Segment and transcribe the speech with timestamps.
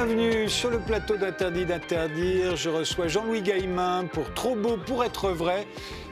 [0.00, 2.54] Bienvenue sur le plateau d'Interdit d'interdire.
[2.54, 5.66] Je reçois Jean-Louis Gaillemin pour Trop beau pour être vrai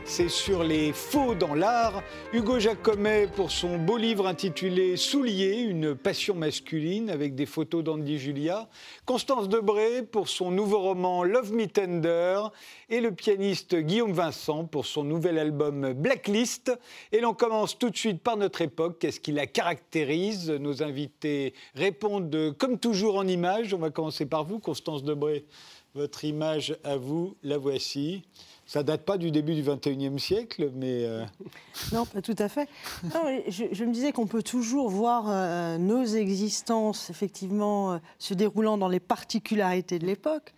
[0.07, 2.03] c'est sur les faux dans l'art.
[2.33, 8.19] Hugo Jacomet pour son beau livre intitulé Souliers, une passion masculine avec des photos d'Andy
[8.19, 8.69] Julia.
[9.05, 12.41] Constance Debré pour son nouveau roman Love Me Tender.
[12.89, 16.73] Et le pianiste Guillaume Vincent pour son nouvel album Blacklist.
[17.11, 18.99] Et l'on commence tout de suite par notre époque.
[19.01, 20.51] Qu'est-ce qui la caractérise?
[20.51, 23.75] Nos invités répondent comme toujours en images.
[23.75, 25.45] On va commencer par vous, Constance Debré.
[25.95, 28.23] Votre image à vous, la voici.
[28.67, 31.05] Ça date pas du début du 21e siècle, mais...
[31.05, 31.25] Euh,
[31.93, 32.69] non, pas tout à fait.
[33.49, 38.89] je, me disais qu'on peut toujours voir euh, nos existences, effectivement, euh, se déroulant dans
[38.89, 40.53] les particularités de l'époque,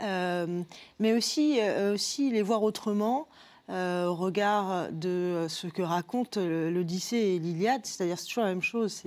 [0.00, 1.58] mais aussi,
[1.92, 3.28] aussi les voir autrement,
[3.70, 8.62] euh, au regard de ce que racontent l'Odyssée et l'Iliade, c'est-à-dire c'est toujours la même
[8.62, 9.02] chose,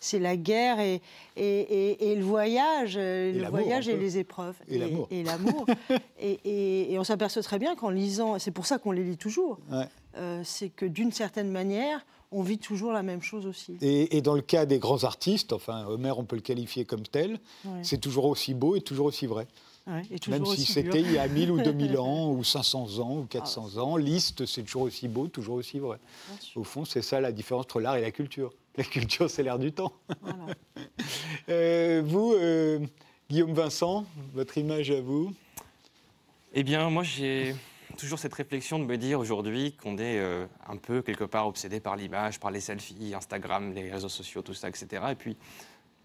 [0.00, 1.00] c'est la guerre et,
[1.36, 4.56] et, le voyage, le voyage et les épreuves.
[4.68, 5.06] Et l'amour.
[5.10, 5.66] Et, l'amour.
[6.20, 9.58] et, on s'aperçoit très bien qu'en lisant, c'est pour ça qu'on les lit toujours,
[10.16, 13.76] euh, c'est que d'une certaine manière, on vit toujours la même chose aussi.
[13.82, 17.38] Et, dans le cas des grands artistes, enfin Homer on peut le qualifier comme tel,
[17.82, 19.46] c'est toujours aussi beau et toujours aussi vrai.
[19.86, 23.70] Même si c'était il y a 1000 ou 2000 ans, ou 500 ans, ou 400
[23.76, 23.80] ah.
[23.80, 25.98] ans, liste, c'est toujours aussi beau, toujours aussi vrai.
[26.54, 28.52] Au fond, c'est ça la différence entre l'art et la culture.
[28.78, 29.92] La culture, c'est l'air du temps.
[31.48, 32.78] Euh, vous, euh,
[33.28, 35.34] Guillaume Vincent, votre image à vous
[36.54, 37.54] Eh bien, moi, j'ai
[37.96, 41.80] toujours cette réflexion de me dire aujourd'hui qu'on est euh, un peu quelque part obsédé
[41.80, 45.02] par l'image, par les selfies, Instagram, les réseaux sociaux, tout ça, etc.
[45.10, 45.36] Et puis,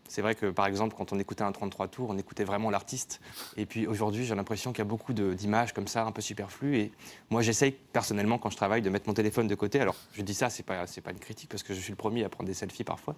[0.08, 3.19] c'est vrai que, par exemple, quand on écoutait un 33 tours, on écoutait vraiment l'artiste.
[3.55, 6.78] Et puis aujourd'hui, j'ai l'impression qu'il y a beaucoup d'images comme ça, un peu superflues.
[6.78, 6.91] Et
[7.29, 9.79] moi, j'essaye personnellement, quand je travaille, de mettre mon téléphone de côté.
[9.79, 12.23] Alors, je dis ça, c'est pas, pas une critique, parce que je suis le premier
[12.23, 13.16] à prendre des selfies parfois.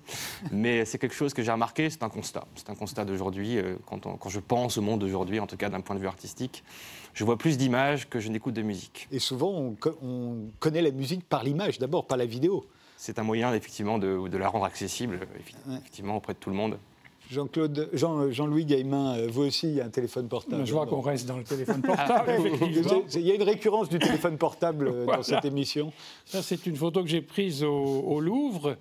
[0.51, 2.45] Mais c'est quelque chose que j'ai remarqué, c'est un constat.
[2.55, 3.57] C'est un constat d'aujourd'hui.
[3.57, 6.63] Euh, quand, je pense au monde d'aujourd'hui, en tout cas d'un point de vue artistique,
[7.13, 9.07] je vois plus d'images que je n'écoute de musique.
[9.11, 12.65] Et souvent, on, on connaît la musique par l'image d'abord, pas la vidéo
[12.99, 15.21] c'est un moyen effectivement de, de, la rendre accessible
[15.69, 16.77] effectivement auprès de tout le monde.
[17.31, 20.65] Jean-Claude, Jean, Jean-Louis Gaillemin, euh, vous aussi, il y a un téléphone portable.
[20.65, 22.41] Je vois qu'on reste dans le téléphone portable.
[22.61, 25.93] il y a une récurrence du téléphone portable euh, dans cette émission.
[26.25, 28.75] Ça, c'est une photo que j'ai prise au Louvre.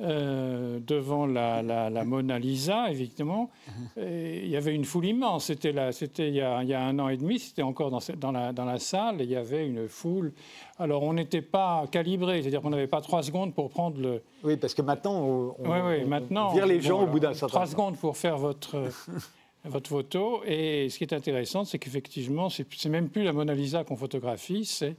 [0.00, 3.50] Euh, devant la, Mona Lisa, évidemment.
[3.96, 5.46] il y avait une foule immense.
[5.46, 8.64] C'était, c'était il, y a, un an et demi, c'était encore dans, dans, la, dans
[8.64, 10.32] la salle, et il y avait une foule.
[10.78, 14.22] Alors, on n'était pas calibré, c'est-à-dire qu'on n'avait pas trois secondes pour prendre le.
[14.44, 17.66] Oui, parce que maintenant, on, oui, maintenant, vire les gens au bout d'un certain Trois
[17.66, 18.76] secondes pour faire votre.
[19.64, 20.42] votre photo.
[20.46, 23.96] Et ce qui est intéressant, c'est qu'effectivement, c'est, c'est même plus la Mona Lisa qu'on
[23.96, 24.96] photographie, c'est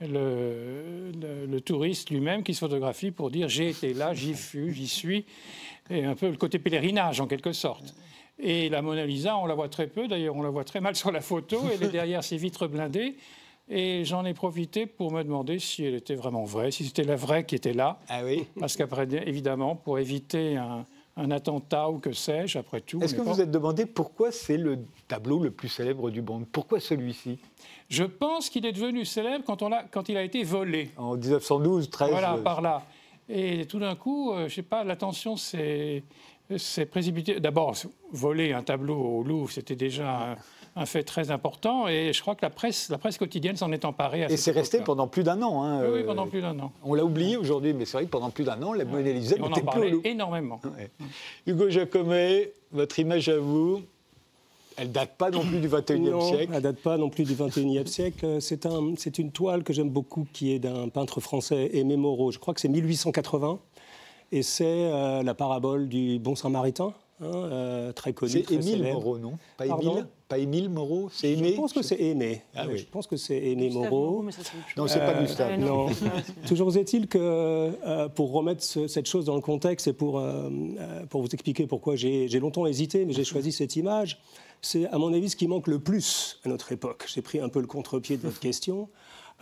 [0.00, 1.12] le,
[1.48, 5.24] le, touriste lui-même qui se photographie pour dire j'ai été là, j'y fus, j'y suis,
[5.90, 7.94] et un peu le côté pèlerinage en quelque sorte.
[8.38, 10.94] Et la Mona Lisa, on la voit très peu, d'ailleurs on la voit très mal
[10.94, 13.16] sur la photo, elle est derrière ses vitres blindées.
[13.68, 17.16] Et j'en ai profité pour me demander si elle était vraiment vraie, si c'était la
[17.16, 17.98] vraie qui était là.
[18.08, 20.84] Ah oui Parce qu'après, évidemment, pour éviter un,
[21.16, 23.00] un attentat ou que sais-je, après tout.
[23.00, 24.78] Est-ce que vous vous êtes demandé pourquoi c'est le
[25.08, 26.46] tableau le plus célèbre du monde?
[26.50, 27.38] Pourquoi celui-ci?
[27.88, 30.90] Je pense qu'il est devenu célèbre quand, on quand il a été volé.
[30.96, 32.82] En 1912, 13 Voilà, par là.
[33.28, 36.02] Et tout d'un coup, euh, je ne sais pas, l'attention s'est
[36.90, 37.40] précipitée.
[37.40, 37.74] D'abord,
[38.12, 40.36] voler un tableau au Louvre, c'était déjà
[40.76, 41.88] un fait très important.
[41.88, 44.24] Et je crois que la presse, la presse quotidienne s'en est emparée.
[44.24, 45.64] À et c'est resté pendant plus d'un an.
[45.64, 46.72] Hein, oui, pendant plus d'un an.
[46.84, 49.36] On l'a oublié aujourd'hui, mais c'est vrai que pendant plus d'un an, la Mona Lisa
[49.36, 50.60] n'était plus énormément.
[51.46, 53.82] Hugo Jacomet, votre image à vous
[54.78, 56.52] elle date pas non plus du 21e siècle.
[56.54, 58.40] Elle date pas non plus du 21e siècle.
[58.40, 62.30] C'est un, une toile que j'aime beaucoup qui est d'un peintre français, Aimé Moreau.
[62.30, 63.58] Je crois que c'est 1880.
[64.32, 66.92] Et c'est euh, la parabole du bon samaritain.
[67.22, 68.32] Hein, euh, très connu.
[68.32, 69.38] C'est Émile Moreau, non?
[69.56, 70.06] Pas Émile?
[70.28, 72.42] Pas Émile Moreau C'est Aimé Je pense que c'est Aimé.
[72.54, 72.78] Ah, oui.
[72.78, 74.24] Je pense que c'est Aimé Moreau.
[74.76, 75.60] non, c'est pas euh, Gustave.
[75.60, 75.86] Non.
[76.48, 80.22] Toujours est-il que, euh, pour remettre cette chose dans le contexte et pour,
[81.10, 84.18] pour vous expliquer pourquoi j'ai longtemps hésité, mais j'ai choisi cette image,
[84.62, 87.04] c'est à mon avis ce qui manque le plus à notre époque.
[87.06, 88.88] J'ai pris un peu le contre-pied de votre question.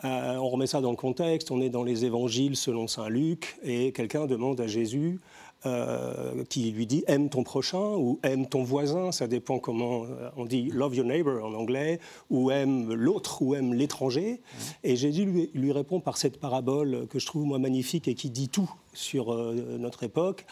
[0.02, 3.92] on remet ça dans le contexte, on est dans les évangiles selon Saint Luc, et
[3.92, 5.20] quelqu'un demande à Jésus
[5.66, 10.28] euh, qui lui dit aime ton prochain ou aime ton voisin, ça dépend comment euh,
[10.36, 14.42] on dit love your neighbor en anglais, ou aime l'autre ou aime l'étranger.
[14.82, 18.28] Et Jésus lui, lui, répond par cette parabole que je trouve moi magnifique et qui
[18.28, 20.44] dit tout sur euh, notre époque.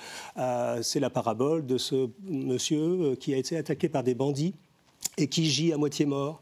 [0.81, 4.55] C'est la parabole de ce monsieur qui a été attaqué par des bandits
[5.19, 6.41] et qui gît à moitié mort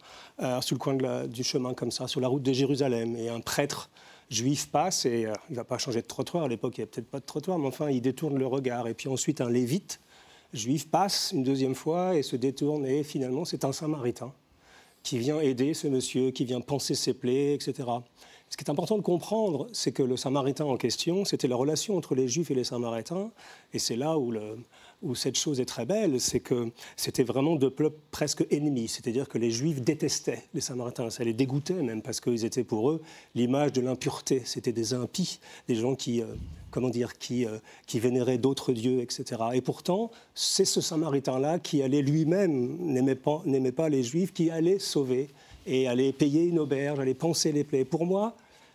[0.61, 3.17] sur le coin du chemin comme ça, sur la route de Jérusalem.
[3.17, 3.91] Et un prêtre
[4.31, 6.45] juif passe et euh, il ne va pas changer de trottoir.
[6.45, 8.89] À l'époque, il n'y avait peut-être pas de trottoir, mais enfin, il détourne le regard.
[8.89, 10.01] Et puis ensuite, un lévite
[10.53, 14.33] juif passe une deuxième fois et se détourne et finalement c'est un samaritain
[15.03, 17.89] qui vient aider ce monsieur, qui vient penser ses plaies, etc.
[18.51, 21.97] Ce qui est important de comprendre, c'est que le samaritain en question, c'était la relation
[21.97, 23.31] entre les juifs et les samaritains,
[23.73, 27.97] et c'est là où cette chose est très belle, c'est que c'était vraiment deux peuples
[28.11, 32.45] presque ennemis, c'est-à-dire que les Juifs détestaient les Samaritains, ça les dégoûtait même parce qu'ils
[32.45, 33.01] étaient pour eux
[33.37, 35.39] l'image de l'impureté, c'était des impies,
[35.69, 36.27] des gens qui, euh,
[36.73, 39.41] comment dire, qui, euh, qui vénéraient d'autres dieux, etc.
[39.55, 45.29] Et pourtant, c'est ce Samaritain-là qui allait lui-même n'aimait pas les Juifs, qui allait sauver
[45.67, 47.85] et allait payer une auberge, allait penser les plaies.
[47.85, 48.35] Pour moi,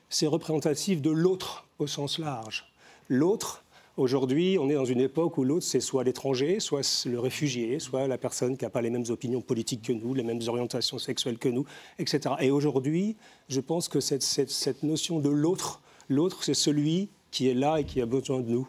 [0.10, 2.66] c'est représentatif de l'autre au sens large.
[3.10, 3.66] L'autre
[3.98, 8.10] Aujourd'hui, on est dans une époque où l'autre, c'est soit l'étranger, soit le réfugié, soit
[8.10, 11.38] la personne qui n'a pas les mêmes opinions politiques que nous, les mêmes orientations sexuelles
[11.38, 11.66] que nous,
[11.98, 12.36] etc.
[12.42, 13.16] Et aujourd'hui,
[13.48, 17.86] je pense que cette, cette notion de l'autre, l'autre, c'est celui qui est là et
[17.86, 18.68] qui a besoin de nous.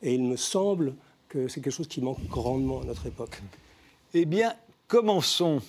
[0.00, 0.94] Et il me semble
[1.28, 3.42] que c'est quelque chose qui manque grandement à notre époque.
[4.14, 4.54] Eh bien,
[4.86, 5.60] commençons.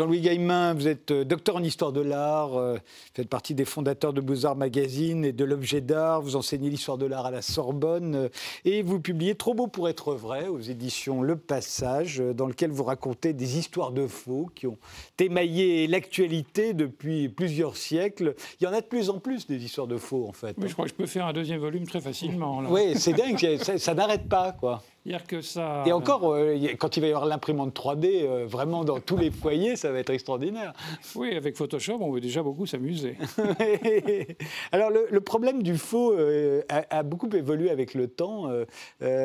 [0.00, 2.78] Jean-Louis Gaillemin, vous êtes euh, docteur en histoire de l'art, euh,
[3.12, 7.04] faites partie des fondateurs de Beaux-Arts Magazine et de l'Objet d'Art, vous enseignez l'histoire de
[7.04, 8.28] l'art à la Sorbonne euh,
[8.64, 12.84] et vous publiez Trop beau pour être vrai aux éditions Le Passage, dans lequel vous
[12.84, 14.78] racontez des histoires de faux qui ont
[15.18, 18.34] émaillé l'actualité depuis plusieurs siècles.
[18.58, 20.56] Il y en a de plus en plus des histoires de faux en fait.
[20.56, 22.62] Oui, je crois que je peux faire un deuxième volume très facilement.
[22.70, 24.82] Oui, c'est dingue, ça, ça n'arrête pas quoi.
[25.26, 25.82] Que ça...
[25.86, 29.30] Et encore, euh, quand il va y avoir l'imprimante 3D, euh, vraiment dans tous les
[29.30, 30.74] foyers, ça va être extraordinaire.
[31.14, 33.16] Oui, avec Photoshop, on veut déjà beaucoup s'amuser.
[34.72, 38.50] Alors, le, problème du faux euh, a, beaucoup évolué avec le temps.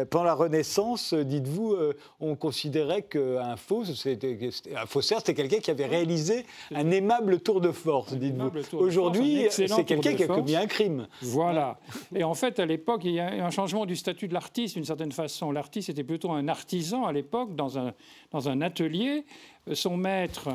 [0.09, 1.75] pendant la Renaissance, dites-vous,
[2.21, 7.71] on considérait qu'un faux, un faussaire, c'était quelqu'un qui avait réalisé un aimable tour de
[7.71, 8.77] force, dites-vous.
[8.77, 11.07] Aujourd'hui, c'est quelqu'un qui a commis un crime.
[11.21, 11.79] Voilà.
[12.15, 14.85] Et en fait, à l'époque, il y a un changement du statut de l'artiste, d'une
[14.85, 19.25] certaine façon l'artiste était plutôt un artisan à l'époque, dans un, atelier.
[19.67, 20.47] Euh, son maître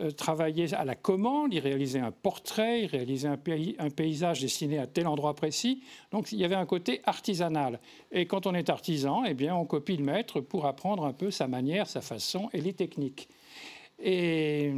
[0.00, 4.86] euh, travaillait à la commande, il réalisait un portrait, il réalisait un, paysage dessiné à
[4.86, 5.82] tel endroit précis.
[6.12, 7.78] Donc il y avait un côté artisanal.
[8.10, 11.30] Et quand on est artisan, eh bien, on copie le maître pour apprendre un peu
[11.30, 13.28] sa manière, sa façon et les techniques.
[14.02, 14.72] Et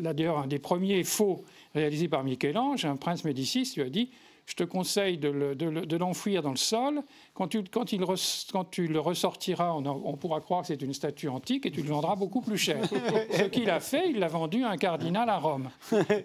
[0.00, 1.44] là, d'ailleurs, un des premiers faux
[1.74, 4.08] réalisés par Michel-Ange, un prince Médicis, lui a dit
[4.48, 7.02] je te conseille de l'enfouir dans le sol.
[7.34, 8.02] Quand tu, quand, il
[8.50, 11.88] quand tu le ressortiras, on, pourra croire que c'est une statue antique et tu le
[11.88, 12.80] vendras beaucoup plus cher.
[13.30, 15.68] Ce qu'il a fait, il l'a vendu à un cardinal à Rome.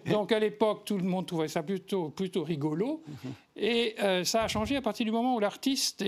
[0.10, 3.04] Donc à l'époque, tout le monde trouvait ça plutôt, plutôt rigolo.
[3.58, 6.06] Et euh, ça a changé à partir du moment où l'artiste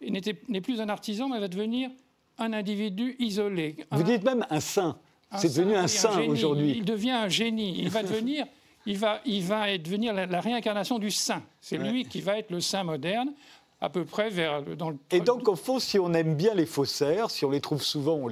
[0.00, 1.90] n'est plus un artisan, mais va devenir
[2.38, 3.76] un individu isolé.
[3.90, 4.98] Vous dites même un saint.
[5.36, 6.76] C'est devenu un saint aujourd'hui.
[6.78, 7.78] Il devient un génie.
[7.78, 8.46] Il va devenir
[8.88, 11.42] il va, il va devenir la, réincarnation du saint.
[11.60, 13.32] C'est lui qui va être le saint moderne
[13.80, 14.96] à peu près vers dans le...
[15.12, 18.14] Et donc, au fond, si on aime bien les faussaires, si on les trouve souvent,
[18.14, 18.28] on,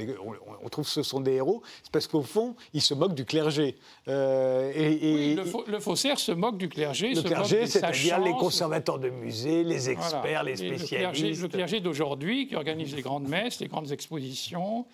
[0.64, 3.24] on, trouve que ce sont des héros, c'est parce qu'au fond, ils se moquent du
[3.24, 3.76] clergé.
[4.08, 7.14] Euh, et, le, le, faussaire se moque du clergé.
[7.14, 11.42] Le clergé, c'est-à-dire les conservateurs de musées, les experts, les spécialistes.
[11.42, 14.86] Le clergé, d'aujourd'hui, qui organise les grandes messes, les grandes expositions.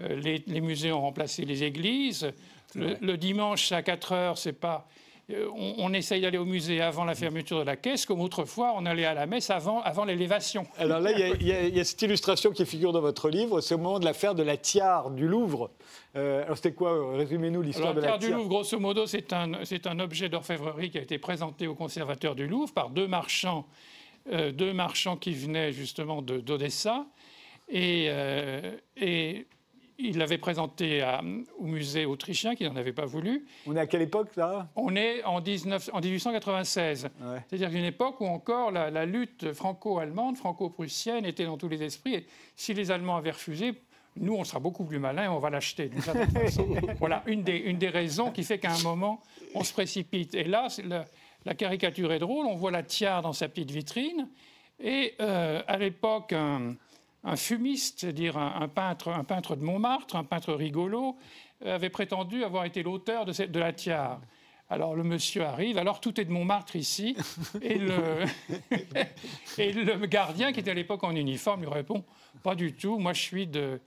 [0.00, 2.30] Euh, les, les, musées ont remplacé les églises.
[2.74, 4.86] Le, le dimanche à 4 heures, c'est pas
[5.30, 8.86] euh, on, essaye d'aller au musée avant la fermeture de la caisse, comme autrefois on
[8.86, 10.66] allait à la messe avant, avant l'élévation.
[10.78, 13.98] Alors là, il y, a cette illustration qui figure dans votre livre, c'est au moment
[13.98, 15.70] de l'affaire de la tiare du Louvre.
[16.16, 18.18] Euh, alors c'était quoi Résumez-nous l'histoire de la tiare.
[18.20, 22.34] du Louvre, grosso modo, c'est un, un, objet d'orfèvrerie qui a été présenté au conservateur
[22.34, 23.66] du Louvre par deux marchands,
[24.32, 27.04] euh, deux marchands qui venaient justement d'Odessa.
[27.70, 28.08] Et,
[28.96, 29.46] et
[29.98, 31.04] il l'avait présenté
[31.58, 33.46] au musée autrichien qui n'en avait pas voulu.
[33.66, 34.68] On est à quelle époque là?
[34.76, 37.08] On est en, 19, en 1896.
[37.48, 42.14] C'est-à-dire une époque où encore la, lutte franco-allemande, franco-prussienne était dans tous les esprits.
[42.14, 43.74] Et si les Allemands avaient refusé,
[44.16, 45.90] nous, on sera beaucoup plus malins et on va l'acheter.
[46.98, 49.20] voilà une des, une des raisons qui fait qu'à un moment,
[49.54, 50.34] on se précipite.
[50.34, 50.68] Et là,
[51.44, 52.46] la, caricature est drôle.
[52.46, 54.28] On voit la tiare dans sa petite vitrine.
[54.80, 56.76] Et euh, à l'époque, un
[57.36, 61.16] fumiste, c'est-à-dire un, peintre, un peintre de Montmartre, un peintre rigolo,
[61.64, 64.20] euh, avait prétendu avoir été l'auteur de, de, la tiare.
[64.70, 67.16] Alors le monsieur arrive, alors tout est de Montmartre ici,
[67.62, 68.24] et le,
[69.58, 72.04] et le gardien qui était à l'époque en uniforme lui répond
[72.42, 73.80] pas du tout, moi je suis de,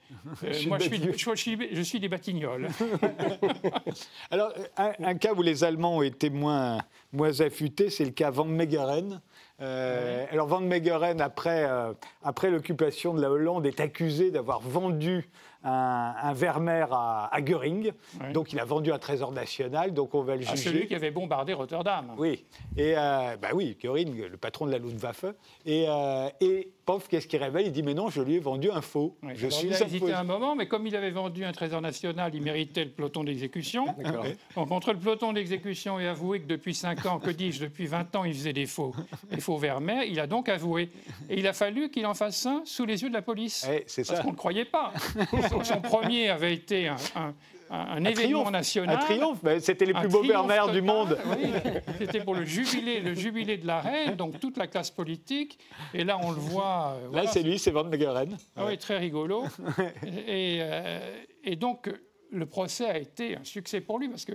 [0.68, 2.70] moi je suis, je suis, des Batignolles.
[4.32, 6.80] alors un, cas où les Allemands ont été moins,
[7.12, 9.22] moins affûtés, c'est le cas Van Meegeren.
[9.62, 15.30] Euh, alors Van Meegeren, après, euh, après l'occupation de la Hollande, est accusé d'avoir vendu
[15.64, 17.92] un, un Vermeer à, à Göring.
[18.34, 20.70] Donc il a vendu un trésor national, donc on va le Ah, juger.
[20.70, 22.14] celui qui avait bombardé Rotterdam.
[22.18, 22.44] Oui,
[22.78, 25.26] et euh, bah oui, Göring, le patron de la Luftwaffe.
[25.66, 27.66] Et, euh, et pof, qu'est-ce qu'il révèle?
[27.68, 29.16] Il dit Mais non, je lui ai vendu un faux.
[29.36, 31.82] Je alors, suis il a hésité un moment, mais comme il avait vendu un trésor
[31.82, 33.86] national, il méritait le peloton d'exécution.
[34.00, 34.26] D'accord.
[34.56, 38.16] Donc, entre le peloton d'exécution et avouer que depuis 5 ans, que dis-je, depuis 20
[38.16, 38.94] ans, il faisait des faux,
[39.30, 40.90] des faux Vermeer, il a donc avoué.
[41.30, 43.68] Et il a fallu qu'il en fasse un sous les yeux de la police.
[43.72, 44.92] Eh, c'est Parce qu'on ne le croyait pas.
[45.64, 47.34] son, son premier avait été un, un-
[47.70, 48.96] un- un événement triomphe, national.
[48.96, 51.18] Un triomphe, mais c'était les plus beaux Vermeer du monde.
[51.28, 51.50] oui.
[52.00, 55.58] C'était pour le jubilé, le jubilé de la reine, donc toute la classe politique.
[55.94, 56.96] Et là, on le voit.
[56.98, 58.38] euh, Là, voilà, c'est lui, c'est Van Meegeren.
[58.58, 59.46] ah oui, très rigolo.
[60.28, 61.90] et, euh, et donc,
[62.30, 64.34] le procès a été un succès pour lui parce que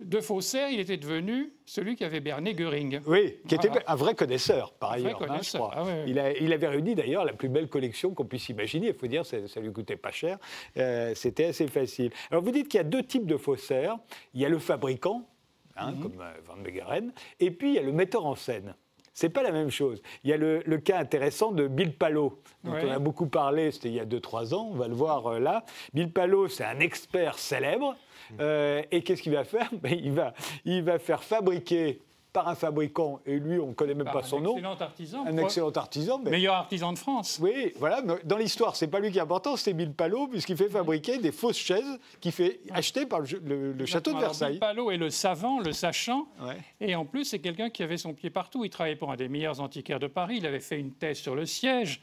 [0.00, 3.00] de faussaire, il était devenu celui qui avait berné Göring.
[3.06, 5.84] Oui, qui était un vrai connaisseur, par vrai ailleurs, hein, je connaisseur, crois.
[5.88, 6.04] ah.
[6.06, 8.88] Il, a- il avait réuni d'ailleurs la plus belle collection qu'on puisse imaginer.
[8.88, 10.38] Il faut dire, ça, ça lui coûtait pas cher.
[10.76, 12.10] Euh, C'était assez facile.
[12.30, 13.96] Alors, vous dites qu'il y a deux types de faussaires.
[14.34, 15.28] Il y a le fabricant,
[15.76, 16.00] hein, Mhm.
[16.02, 18.74] comme euh, Van Meegeren, et puis il y a le metteur en scène.
[19.20, 20.00] C'est pas la même chose.
[20.22, 22.84] Il y a le, le cas intéressant de Bill Palo, dont Ouais.
[22.86, 25.38] on a beaucoup parlé, c'était il y a 2-3 ans, on va le voir euh,
[25.40, 25.64] là.
[25.92, 27.96] Bill Palo, c'est un expert célèbre.
[28.38, 29.68] Euh, et qu'est-ce qu'il va faire?
[29.82, 30.34] Ben, il, va,
[30.64, 32.00] il va faire fabriquer
[32.32, 34.76] par un fabricant, et lui, on ne connaît même Par pas un son nom, excellent
[34.78, 35.24] artisan.
[35.26, 36.20] un excellent artisan.
[36.22, 36.30] Mais...
[36.32, 37.38] Meilleur artisan de France.
[37.42, 40.56] Oui, voilà, mais dans l'histoire, c'est pas lui qui est important, c'est Bill Palo, puisqu'il
[40.56, 44.52] fait fabriquer des fausses chaises qu'il fait acheter par le, le- le château de Versailles.
[44.52, 46.26] Bill Palot est le savant, le sachant.
[46.40, 46.56] Ouais.
[46.80, 48.64] Et en plus, c'est quelqu'un qui avait son pied partout.
[48.64, 50.36] Il travaillait pour un des meilleurs antiquaires de Paris.
[50.38, 52.00] Il avait fait une thèse sur le siège.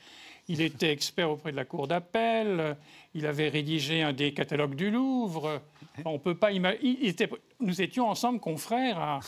[0.48, 2.76] Il était expert auprès de la cour d'appel.
[3.18, 5.62] Il avait rédigé un des catalogues du Louvre.
[6.04, 7.14] On peut pas imaginer.
[7.62, 9.20] Nous étions ensemble confrères à,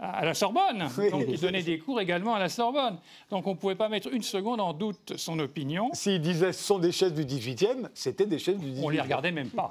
[0.00, 0.88] à la Sorbonne.
[1.12, 2.98] Donc, il donnait des cours également à la Sorbonne.
[3.30, 5.90] Donc, on ne pouvait pas mettre une seconde en doute son opinion.
[5.92, 8.82] S'il disait ce sont des chaises du 18e, c'était des chaises du 18e.
[8.82, 9.70] On les regardait même pas.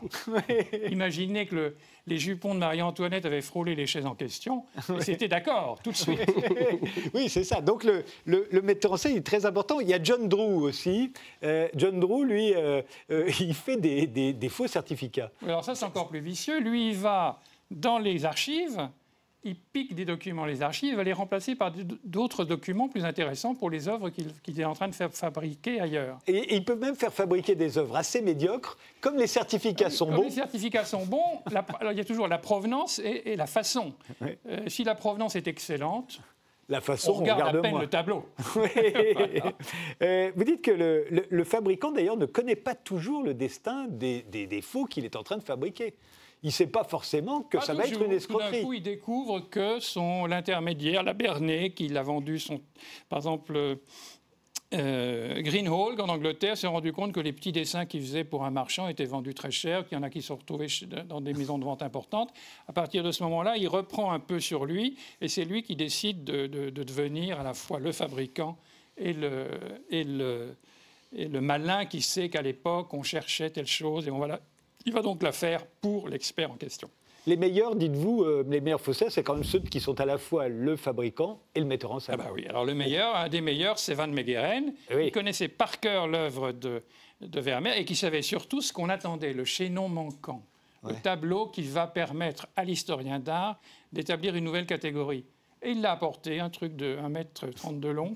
[0.90, 1.76] Imaginez que le-
[2.08, 4.64] les jupons de Marie-Antoinette avaient frôlé les chaises en question.
[4.96, 6.20] Et c'était d'accord, tout de suite.
[7.16, 7.62] oui, c'est ça.
[7.62, 9.80] Donc le, le- le metteur en scène est très important.
[9.80, 11.12] Il y a John Drew aussi.
[11.44, 15.32] Euh, John Drew, lui, euh, euh, il fait des, des- des faux certificats.
[15.44, 16.60] Alors ça, c'est encore plus vicieux.
[16.60, 17.40] Lui, il va
[17.72, 18.90] dans les archives,
[19.44, 21.72] il pique des documents les archives, il va les remplacer par
[22.04, 26.18] d'autres documents plus intéressants pour les œuvres qu'il est en train de faire fabriquer ailleurs.
[26.28, 30.06] Et, et il peut même faire fabriquer des œuvres assez médiocres, comme les certificats sont
[30.08, 30.24] Comme bons.
[30.24, 33.46] les certificats sont bons, la- alors, il y a toujours la provenance et, et la
[33.48, 33.94] façon.
[34.22, 34.30] Oui.
[34.48, 36.20] Euh, si la provenance est excellente,
[36.68, 37.82] La façon, on regarde à peine moins.
[37.82, 38.26] le tableau.
[40.02, 43.86] Euh, vous dites que le, le- le fabricant, d'ailleurs, ne connaît pas toujours le destin
[43.88, 45.96] des, faux qu'il est en train de fabriquer.
[46.44, 48.62] Il ne sait pas forcément que Pas ça va être une Tout d'un escroquerie.
[48.64, 52.62] coup, il découvre que son l'intermédiaire, la Bernet, qui l'a vendu, son,
[53.10, 53.78] par exemple,
[54.76, 58.52] euh, Greenhalgh en Angleterre, s'est rendu compte que les petits dessins qu'il faisait pour un
[58.52, 60.68] marchand étaient vendus très cher, qu'il y en a qui se sont retrouvés
[61.08, 62.32] dans des maisons de vente importantes.
[62.68, 65.76] À partir de ce moment-là, il reprend un peu sur lui, et c'est lui qui
[65.76, 68.58] décide de, de- de devenir à la fois le fabricant
[68.98, 69.48] et le,
[69.90, 70.56] et le,
[71.14, 74.40] le malin qui sait qu'à l'époque, on cherchait telle chose, et on va
[74.86, 76.90] il va donc la faire pour l'expert en question.
[77.28, 80.20] Les meilleurs, dites-vous, euh, les meilleurs faussaires, c'est quand même ceux qui sont à la
[80.20, 82.16] fois le fabricant et le metteur en scène.
[82.20, 84.74] Ah bah oui, alors le meilleur, un des meilleurs, c'est Van Meegeren.
[84.94, 85.08] Oui.
[85.08, 86.84] Il connaissait par cœur l'œuvre de,
[87.22, 90.44] de Vermeer et qui savait surtout ce qu'on attendait, le chaînon manquant,
[90.84, 93.60] le tableau qui va permettre à l'historien d'art
[93.92, 95.26] d'établir une nouvelle catégorie.
[95.66, 98.16] Et il l'a apporté, un truc de 1m30 de long.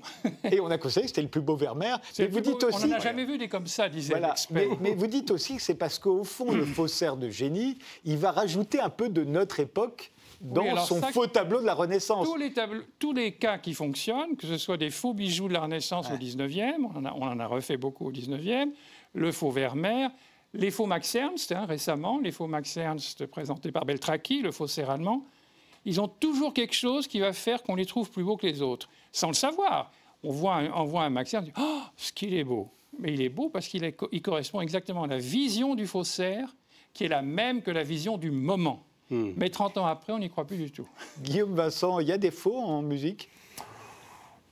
[0.50, 1.96] Et on a considéré que c'était le plus beau Vermeer.
[2.18, 2.84] Mais vous beau- dites aussi...
[2.84, 4.28] On n'en a jamais vu des comme ça, disait Voilà.
[4.28, 4.56] l'expert.
[4.70, 8.16] Mais, mais vous dites aussi que c'est parce qu'au fond, le faussaire de génie, il
[8.18, 11.74] va rajouter un peu de notre époque dans Oui, son ça- faux tableau de la
[11.74, 12.26] Renaissance.
[12.26, 15.52] Tous les, tableaux- tous les cas qui fonctionnent, que ce soit des faux bijoux de
[15.52, 18.70] la Renaissance au 19e, on en, a, on en a refait beaucoup au 19e,
[19.14, 20.08] le faux Vermeer,
[20.54, 24.88] les faux Max Ernst, hein, récemment, les faux Max Ernst présentés par Beltracchi, le faussaire
[24.90, 25.26] allemand,
[25.84, 28.62] ils ont toujours quelque chose qui va faire qu'on les trouve plus beaux que les
[28.62, 29.90] autres, sans le savoir.
[30.22, 32.68] On voit un, on voit un on dit Oh, ce qu'il est beau
[32.98, 36.54] Mais il est beau parce qu'il il correspond exactement à la vision du faussaire,
[36.92, 38.84] qui est la même que la vision du moment.
[39.10, 40.88] Mais 30 ans après, on n'y croit plus du tout.
[41.20, 43.28] Guillaume Vincent, il y a des faux en musique?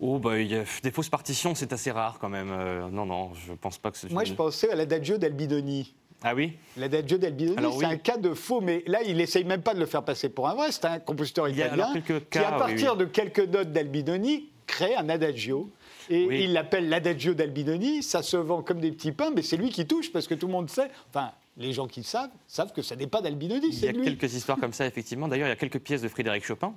[0.00, 2.50] Oh, bah, il y a des fausses partitions, c'est assez rare quand même.
[2.50, 5.94] Euh, non, non, je pense pas que c'est Moi, je pensais à l'adagio d'Albidoni.
[6.22, 7.84] Ah oui Alors, c'est oui.
[7.84, 10.48] un cas de faux, mais là, il essaye même pas de le faire passer pour
[10.48, 10.72] un vrai.
[10.72, 12.98] C'est un compositeur Il y a italien quelques qui, cas, à partir oui.
[12.98, 15.70] de quelques notes d'Albidoni, crée un adagio.
[16.10, 16.44] Et Oui.
[16.44, 18.02] il l'appelle l'adagio d'Albidoni.
[18.02, 20.46] Ça se vend comme des petits pains, mais c'est lui qui touche parce que tout
[20.46, 20.90] le monde sait.
[21.10, 23.92] Enfin, les gens qui le savent savent que ça n'est pas d'Albidoni, Il y a
[23.92, 24.04] lui.
[24.04, 25.28] quelques histoires comme ça, effectivement.
[25.28, 26.74] D'ailleurs, il y a quelques pièces de Frédéric Chopin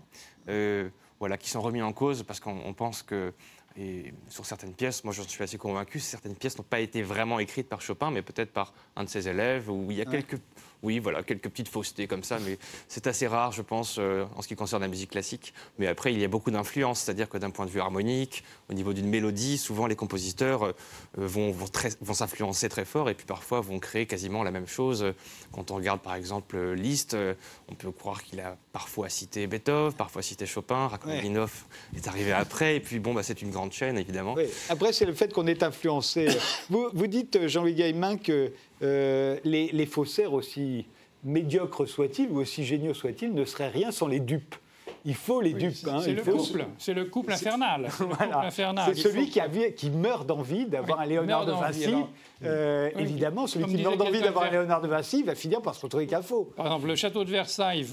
[0.49, 0.87] euh,
[1.19, 3.33] voilà, qui sont remises en cause parce qu'on on pense que
[3.77, 7.39] et sur certaines pièces, moi j'en suis assez convaincu, certaines pièces n'ont pas été vraiment
[7.39, 10.39] écrites par Chopin, mais peut-être par un de ses élèves, où il y a quelques
[10.83, 12.57] oui, voilà, quelques petites faussetés comme ça, mais
[12.87, 15.53] c'est assez rare, je pense, euh, en ce qui concerne la musique classique.
[15.77, 18.73] Mais après, il y a beaucoup d'influence, c'est-à-dire que d'un point de vue harmonique, au
[18.73, 20.73] niveau d'une mélodie, souvent les compositeurs euh,
[21.15, 25.05] vont, vont, s'influencer très fort et puis parfois vont créer quasiment la même chose.
[25.51, 27.33] Quand on regarde par exemple Liszt, euh,
[27.67, 32.77] on peut croire qu'il a parfois cité Beethoven, parfois cité Chopin, Rachmaninoff est arrivé après,
[32.77, 34.35] et puis bon, bah, c'est une grande chaîne évidemment.
[34.69, 36.27] Après, c'est le fait qu'on est influencé.
[36.69, 38.51] vous, vous dites, Jean-Louis Gaillemin, que
[38.83, 40.85] euh, les, faussaires, aussi
[41.23, 44.55] médiocres soient-ils ou aussi géniaux soient-ils, ne seraient rien sans les dupes.
[45.03, 45.87] Il faut les dupes.
[45.87, 47.89] Hein, c'est le, couple, c'est le couple infernal.
[47.89, 51.95] C'est celui qui, meurt d'envie d'avoir un Léonard de Vinci.
[52.43, 55.81] Euh, évidemment, celui qui meurt d'envie d'avoir un Léonard de Vinci va finir par se
[55.81, 56.51] retrouver qu'à faux.
[56.55, 57.83] Par exemple, le château de Versailles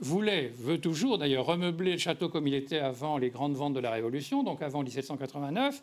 [0.00, 3.80] voulait, veut toujours d'ailleurs remeubler le château comme il était avant les grandes ventes de
[3.80, 5.82] la Révolution, donc avant 1789.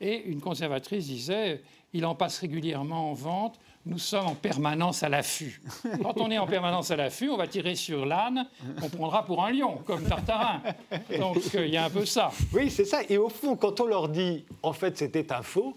[0.00, 1.60] Et une conservatrice disait
[1.92, 5.60] il en passe régulièrement en vente nous sommes en permanence à l'affût.
[6.02, 8.46] Quand on est en permanence à l'affût, on va tirer sur l'âne,
[8.82, 10.60] on prendra pour un lion, comme Tartarin.
[11.18, 12.30] Donc euh, il y a un peu ça.
[12.52, 13.00] Oui, c'est ça.
[13.08, 15.76] Et au fond, quand on leur dit, en fait, c'était un faux,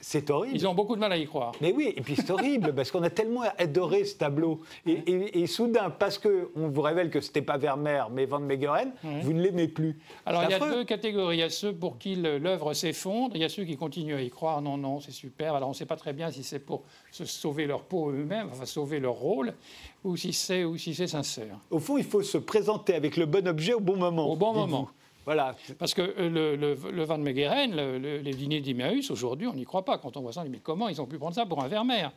[0.00, 0.56] c'est horrible.
[0.56, 1.52] Ils ont beaucoup de mal à y croire.
[1.60, 4.60] Mais oui, et puis c'est horrible, parce qu'on a tellement adoré ce tableau.
[4.86, 9.32] Et, soudain, parce qu'on vous révèle que ce n'était pas Vermeer, mais Van Meegeren, vous
[9.32, 9.98] ne l'aimez plus.
[10.24, 11.36] Alors il y a deux catégories.
[11.36, 14.22] Il y a ceux pour qui l'œuvre s'effondre, il y a ceux qui continuent à
[14.22, 14.62] y croire.
[14.62, 15.54] Non, non, c'est super.
[15.54, 18.48] Alors on ne sait pas très bien si c'est pour se sauver leur peau eux-mêmes,
[18.52, 19.54] enfin sauver leur rôle,
[20.04, 21.58] ou si c'est si sincère.
[21.70, 24.30] Au fond, il faut se présenter avec le bon objet au bon moment.
[24.30, 24.88] Au bon moment.
[25.28, 25.54] Voilà.
[25.78, 29.98] Parce que euh, le, Van Meegeren, les dîners d'Emmaüs, aujourd'hui, on n'y croit pas.
[29.98, 31.68] Quand on voit ça, on dit mais comment ils ont pu prendre ça pour un
[31.68, 32.12] Vermeer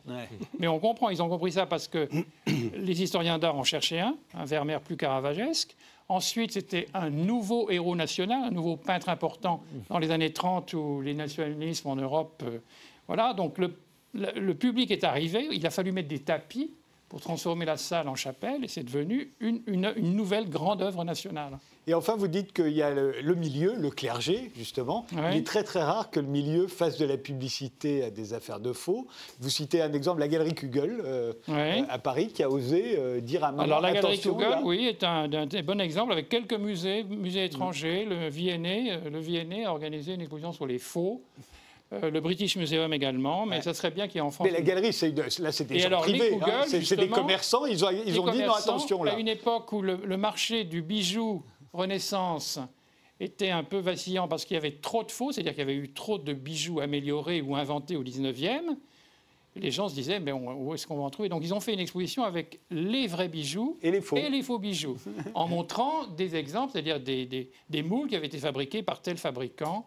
[0.58, 2.08] Mais on comprend, ils ont compris ça parce que
[2.74, 5.76] les historiens d'art ont cherché un, un Vermeer plus caravagesque.
[6.08, 11.02] Ensuite, c'était un nouveau héros national, un nouveau peintre important dans les années 30 où
[11.02, 12.42] les nationalismes en Europe.
[12.46, 12.60] Euh,
[13.08, 16.70] voilà, donc le, public est arrivé, il a fallu mettre des tapis
[17.12, 21.58] pour transformer la salle en chapelle et c'est devenu une, une nouvelle grande œuvre nationale.
[21.86, 25.04] Et enfin, vous dites qu'il y a le, milieu, le clergé, justement.
[25.12, 28.60] Il est très très rare que le milieu fasse de la publicité à des affaires
[28.60, 29.06] de faux.
[29.40, 31.34] Vous citez un exemple, la galerie Kugel euh,
[31.90, 35.04] à Paris, qui a osé euh, dire à maman Alors la galerie Kugel, oui, est
[35.04, 38.06] un, bon exemple avec quelques musées, musées étrangers.
[38.06, 41.20] Le Viennet, euh, le Viennet a organisé une exposition sur les faux.
[42.00, 44.46] Le British Museum également, mais ça serait bien qu'il y ait en France.
[44.46, 44.96] Mais la galerie,
[45.38, 46.64] là, c'est des gens privés, hein.
[46.66, 49.14] c'est des commerçants, ils ont, ils ont dit non, attention là.
[49.14, 52.60] À une époque où le marché du bijou Renaissance
[53.20, 55.74] était un peu vacillant parce qu'il y avait trop de faux, c'est-à-dire qu'il y avait
[55.74, 58.76] eu trop de bijoux améliorés ou inventés au 19e.
[59.54, 61.28] Les gens se disaient, mais où est-ce qu'on va en trouver?
[61.28, 64.42] Donc ils ont fait une exposition avec les vrais bijoux et les faux, et les
[64.42, 64.96] faux bijoux,
[65.34, 69.86] en montrant des exemples, c'est-à-dire des, moules qui avaient été fabriqués par tel fabricant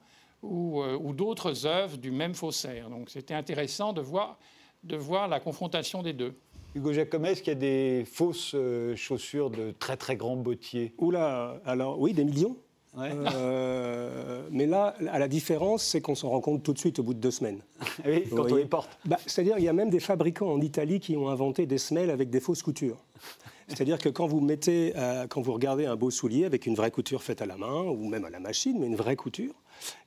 [0.50, 2.90] ou, euh, ou d'autres œuvres du même faussaire.
[2.90, 4.38] Donc c'était intéressant de voir,
[4.84, 6.34] de voir la confrontation des deux.
[6.76, 10.94] Hugo Jacomet, est-ce qu'il y a des fausses euh, chaussures de très très grands bottiers?
[10.98, 12.58] Oula, alors oui, des millions.
[12.98, 17.04] Euh, mais là, à la différence, c'est qu'on s'en rend compte tout de suite au
[17.04, 17.60] bout de deux semaines.
[18.06, 18.98] oui, quand on les porte.
[19.06, 22.10] Bah, c'est-à-dire, il y a même des fabricants en Italie qui ont inventé des semelles
[22.10, 22.98] avec des fausses coutures.
[23.68, 26.92] C'est-à-dire que quand vous mettez, euh, quand vous regardez un beau soulier avec une vraie
[26.92, 29.56] couture faite à la main ou même à la machine, mais une vraie couture,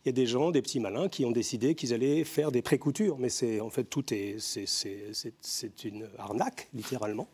[0.05, 2.63] il y a des gens, des petits malins, qui ont décidé qu'ils allaient faire des
[2.63, 3.19] pré-coutures.
[3.19, 7.29] Mais c'est en fait tout est c'est une arnaque littéralement.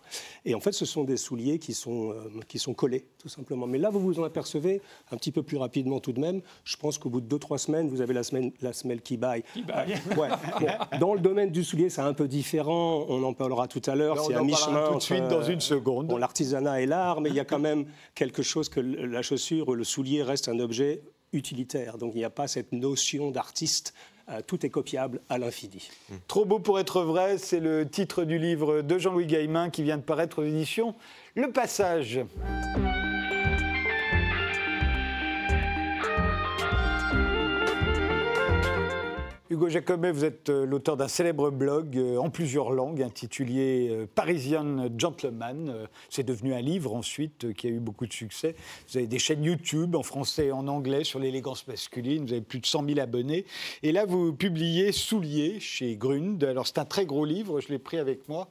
[0.45, 3.67] Et en fait, ce sont des souliers qui sont euh, qui sont collés tout simplement.
[3.67, 4.81] Mais là, vous vous en apercevez
[5.11, 6.41] un petit peu plus rapidement tout de même.
[6.65, 9.17] Je pense qu'au bout de deux trois semaines, vous avez la semaine la semelle qui
[9.17, 9.45] baille.
[9.57, 10.99] ouais.
[10.99, 13.07] dans le domaine du soulier, c'est un peu différent.
[13.09, 14.25] On en parlera tout à l'heure.
[14.25, 14.89] C'est à mi-chemin.
[14.89, 16.09] Tout de suite dans une seconde.
[16.09, 19.75] Bon, l'artisanat et l'art, mais il y a quand même quelque chose que la chaussure,
[19.75, 21.03] le soulier reste un objet
[21.35, 21.99] utilitaire.
[21.99, 23.95] Donc il n'y a pas cette notion d'artiste.
[24.31, 25.87] Euh, tout est copiable à l'infini.
[26.29, 29.99] Trop beau pour être vrai, c'est le titre du livre de Jean-Louis Gaillemin qui vient
[29.99, 30.95] de paraître aux éditions
[31.35, 32.21] Le Passage.
[39.55, 44.05] Hugo Jacomet, vous êtes euh, l'auteur d'un célèbre blog euh, en plusieurs langues intitulé euh,
[44.13, 45.87] Parisian Gentleman.
[46.11, 48.57] C'est devenu un livre ensuite qui a eu beaucoup de succès.
[48.89, 52.27] Vous avez des chaînes YouTube en français et en anglais sur l'élégance masculine.
[52.27, 53.45] Vous avez plus de 100 000 abonnés.
[53.85, 56.43] Et là, vous publiez Souliers chez Grund.
[56.43, 57.61] Alors, c'est un très gros livre.
[57.61, 58.49] Je l'ai pris avec moi.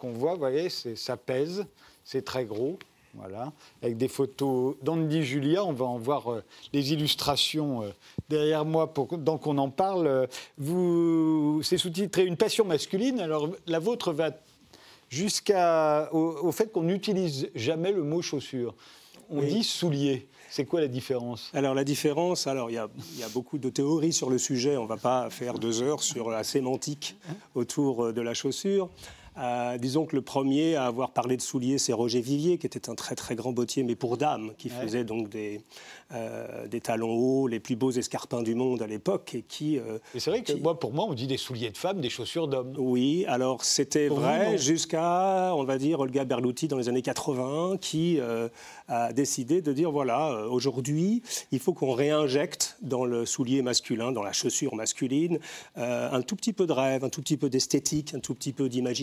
[0.00, 1.64] Qu'on voit, vous voyez, ça pèse.
[2.02, 2.76] C'est très gros.
[3.14, 5.64] Voilà, avec des photos d'Andy Julia.
[5.64, 7.90] On va en voir euh, les illustrations euh,
[8.28, 10.28] derrière moi pour donc on en parle.
[10.58, 13.18] Vous, c'est sous-titré Une passion masculine.
[13.18, 14.30] Alors la vôtre va
[15.08, 18.74] jusqu'à au, fait qu'on n'utilise jamais le mot chaussure.
[19.28, 20.28] on dit soulier.
[20.48, 21.50] C'est quoi la différence?
[21.52, 24.76] Alors la différence, alors il y, y, a, beaucoup de théories sur le sujet.
[24.76, 27.16] On ne va pas faire deux heures sur la sémantique
[27.54, 28.88] autour de la chaussure.
[29.38, 32.90] Euh, disons que le premier à avoir parlé de souliers, c'est Roger Vivier, qui était
[32.90, 35.60] un très très grand bottier, mais pour dames, qui faisait donc des,
[36.14, 39.78] euh, des talons hauts, les plus beaux escarpins du monde à l'époque, et qui.
[39.78, 42.48] Euh, c'est vrai que moi, pour moi, on dit des souliers de femmes, des chaussures
[42.48, 42.74] d'hommes.
[42.78, 48.18] Oui, alors c'était vrai jusqu'à, on va dire, Olga Berluti dans les années 80, qui
[48.88, 54.22] a décidé de dire voilà, aujourd'hui, il faut qu'on réinjecte dans le soulier masculin, dans
[54.22, 55.38] la chaussure masculine,
[55.76, 58.68] un tout petit peu de rêve, un tout petit peu d'esthétique, un tout petit peu
[58.68, 59.00] d'imagination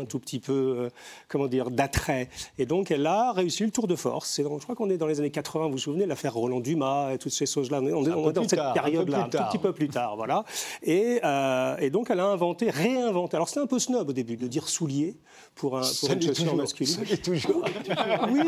[0.00, 0.90] un tout petit peu, euh,
[1.28, 2.28] comment dire, d'attrait.
[2.58, 4.36] Et donc, elle a réussi le tour de force.
[4.36, 7.18] je crois qu'on est dans les années 80, vous vous souvenez, l'affaire Roland Dumas et
[7.18, 7.80] toutes ces choses-là.
[7.82, 10.44] On est, dans cette période-là, un, tout petit peu plus tard, voilà.
[10.82, 13.36] Et, euh, et, donc, elle a inventé, réinventé.
[13.36, 15.16] Alors, c'était un peu snob au début de dire soulier
[15.54, 16.96] pour, un, pour une chaussure masculine.
[17.22, 17.64] toujours.
[18.30, 18.40] oui,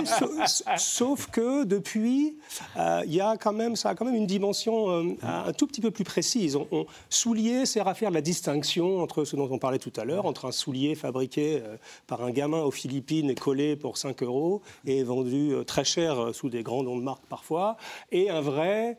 [0.76, 2.38] sauf, que depuis,
[2.76, 5.80] euh, il y a quand même, ça a quand même une dimension un tout petit
[5.80, 6.56] peu plus précise.
[6.56, 10.26] On, soulier sert à faire la distinction entre ce dont on parlait tout à l'heure,
[10.26, 14.62] entre un soulier fabriqué euh, par un gamin aux Philippines et collé pour 5 euros
[14.86, 17.76] et vendu euh, très cher euh, sous des grands noms de marque parfois,
[18.10, 18.98] et un vrai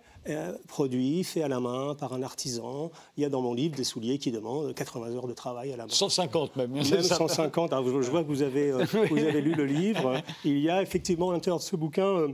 [0.68, 2.92] produit fait à la main par un artisan.
[3.18, 5.78] Il y a dans mon livre des souliers qui demandent 80 heures de travail à
[5.78, 5.92] la main.
[5.92, 6.72] 150 même.
[6.72, 7.72] Même 150.
[7.72, 8.72] je vois que vous avez,
[9.10, 10.22] vous avez lu le livre.
[10.46, 12.28] Il y a effectivement à l'intérieur de ce bouquin...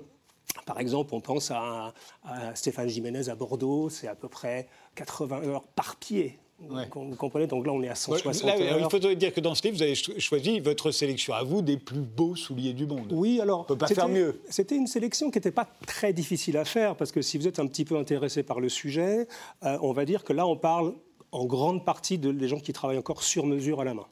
[0.66, 1.94] Par exemple, on pense à,
[2.24, 7.48] à Stéphane Jiménez à Bordeaux, c'est à peu près 80 heures par pied vous comprenez
[7.48, 8.80] Donc là, on est à 160 heures.
[8.80, 11.78] Il faut dire que dans ce livre, vous avez choisi votre sélection à vous des
[11.78, 13.12] plus beaux souliers du monde.
[13.12, 13.62] Oui, alors.
[13.62, 14.42] On peut pas faire mieux.
[14.50, 17.60] C'était une sélection qui n'était pas très difficile à faire, parce que si vous êtes
[17.60, 19.28] un petit peu intéressé par le sujet,
[19.64, 20.96] euh, on va dire que là, on parle
[21.32, 24.06] en grande partie de, des gens qui travaillent encore sur mesure à la main.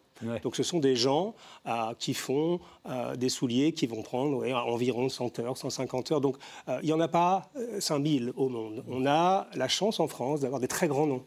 [0.43, 1.35] Donc ce sont des gens
[1.67, 6.21] euh, qui font euh, des souliers qui vont prendre environ 100 heures, 150 heures.
[6.21, 6.37] Donc
[6.81, 8.85] il n'y en a pas 5000 au monde.
[8.87, 11.25] On a la chance en France d'avoir des très grands noms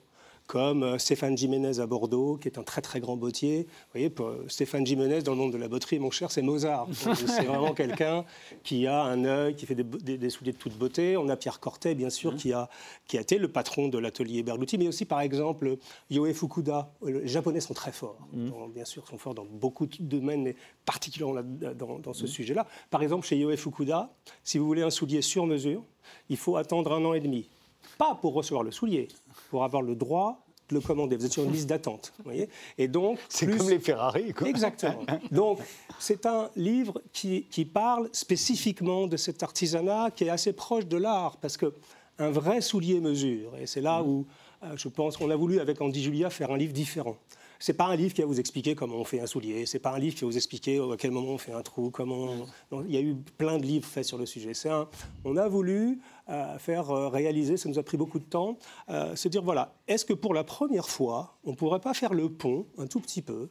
[0.49, 3.65] comme euh, Stéphane Jiménez à Bordeaux, qui est un très très grand bottier.
[3.69, 6.41] Vous voyez, pour euh, Stéphane Jiménez, dans le monde de la botterie, mon cher, c'est
[6.41, 6.89] Mozart.
[6.93, 8.25] c'est vraiment quelqu'un
[8.65, 11.19] qui a un œil, qui fait des, souliers de toute beauté.
[11.19, 12.37] On a Pierre Cortet, bien sûr, mmh.
[12.37, 12.71] qui, a,
[13.07, 15.77] qui a été le patron de l'atelier Berluti, mais aussi, par exemple,
[16.11, 16.91] Yoe Fukuda.
[17.05, 18.73] Les Japonais sont très forts, mmh.
[18.75, 20.57] bien sûr, sont forts dans beaucoup de domaines, mais
[20.87, 21.43] particulièrement
[21.77, 22.29] dans, dans ce mmh.
[22.29, 22.67] sujet-là.
[22.89, 24.11] Par exemple, chez Yoe Fukuda,
[24.45, 25.85] si vous voulez un soulier sur mesure,
[26.31, 27.51] il faut attendre un an et demi.
[27.99, 29.09] Pas pour recevoir le soulier,
[29.51, 31.17] pour avoir le droit de le commander.
[31.17, 32.13] Vous êtes sur une liste d'attente.
[32.25, 33.19] voyez Et donc.
[33.29, 34.49] C'est comme les Ferrari, quoi.
[34.49, 35.05] Exactement.
[35.31, 35.59] Donc,
[35.99, 40.97] c'est un livre qui, qui, parle spécifiquement de cet artisanat qui est assez proche de
[40.97, 41.75] l'art, parce que
[42.19, 44.27] un vrai soulier mesure, et c'est là où
[44.65, 47.17] euh, je pense qu'on a voulu, avec Andy Julia, faire un livre différent.
[47.61, 49.67] C'est pas un livre qui va vous expliquer comment on fait un soulier.
[49.67, 51.91] C'est pas un livre qui va vous expliquer à quel moment on fait un trou.
[51.91, 52.47] Comment.
[52.87, 54.53] il y a eu plein de livres faits sur le sujet.
[54.69, 54.89] Un...
[55.25, 58.59] On a voulu euh, faire euh, réaliser, ça nous a pris beaucoup de temps,
[58.91, 62.15] euh, se dire voilà, est-ce que pour la première fois, on ne pourrait pas faire
[62.15, 63.49] le pont un tout petit peu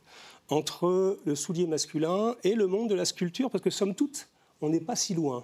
[0.49, 3.49] entre le soulier masculin et le monde de la sculpture?
[3.49, 4.29] Parce que somme toute,
[4.61, 5.43] on n'est pas si loin.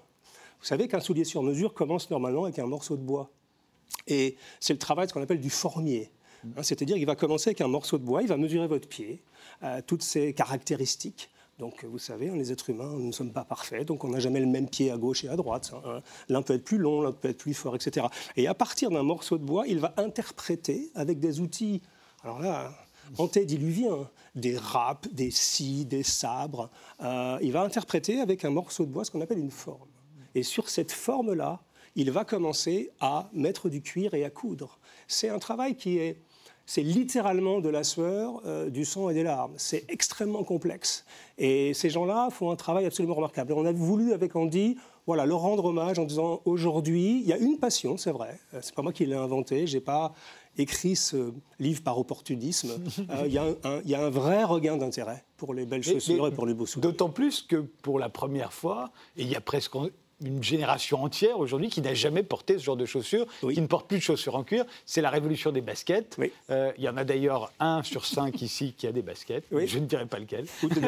[0.61, 3.29] Vous savez qu'un soulier sur mesure commence normalement avec un morceau de bois.
[4.07, 6.09] Et c'est le travail de ce qu'on appelle du formier.
[6.57, 9.23] Hein, c'est-à-dire qu'il va commencer avec un morceau de bois, il va mesurer votre pied,
[9.63, 11.29] euh, toutes ses caractéristiques.
[11.59, 14.39] Donc, vous savez, les êtres humains, nous ne sommes pas parfaits, donc on n'a jamais
[14.39, 15.71] le même pied à gauche et à droite.
[15.85, 16.01] Hein.
[16.27, 18.07] L'un peut être plus long, l'autre peut être plus fort, etc.
[18.35, 21.81] Et à partir d'un morceau de bois, il va interpréter avec des outils,
[22.23, 22.71] alors là,
[23.17, 26.69] antédiluviens, des râpes, des scies, des sabres.
[27.01, 29.89] Euh, il va interpréter avec un morceau de bois ce qu'on appelle une forme.
[30.35, 31.61] Et sur cette forme-là,
[31.95, 34.79] il va commencer à mettre du cuir et à coudre.
[35.07, 36.19] C'est un travail qui est
[36.65, 39.53] c'est littéralement de la sueur, euh, du sang et des larmes.
[39.57, 41.05] C'est extrêmement complexe.
[41.37, 43.51] Et ces gens-là font un travail absolument remarquable.
[43.51, 47.33] Et on a voulu, avec Andy, voilà, leur rendre hommage en disant aujourd'hui, il y
[47.33, 48.39] a une passion, c'est vrai.
[48.53, 49.67] Euh, c'est pas moi qui l'ai inventé.
[49.67, 50.13] J'ai pas
[50.57, 52.71] écrit ce livre par opportunisme.
[53.09, 56.45] Euh, il y, y, a un vrai regain d'intérêt pour les belles chaussures et pour
[56.45, 56.87] les beaux souliers.
[56.87, 59.75] D'autant plus que pour la première fois, et il y a presque
[60.21, 63.87] une génération entière aujourd'hui qui n'a jamais porté ce genre de chaussures, qui ne porte
[63.87, 64.65] plus de chaussures en cuir.
[64.85, 66.17] C'est la révolution des baskets.
[66.49, 69.45] Euh, il y en a d'ailleurs un sur cinq ici qui a des baskets.
[69.51, 70.45] Je ne dirais pas lequel.
[70.63, 70.81] Ou des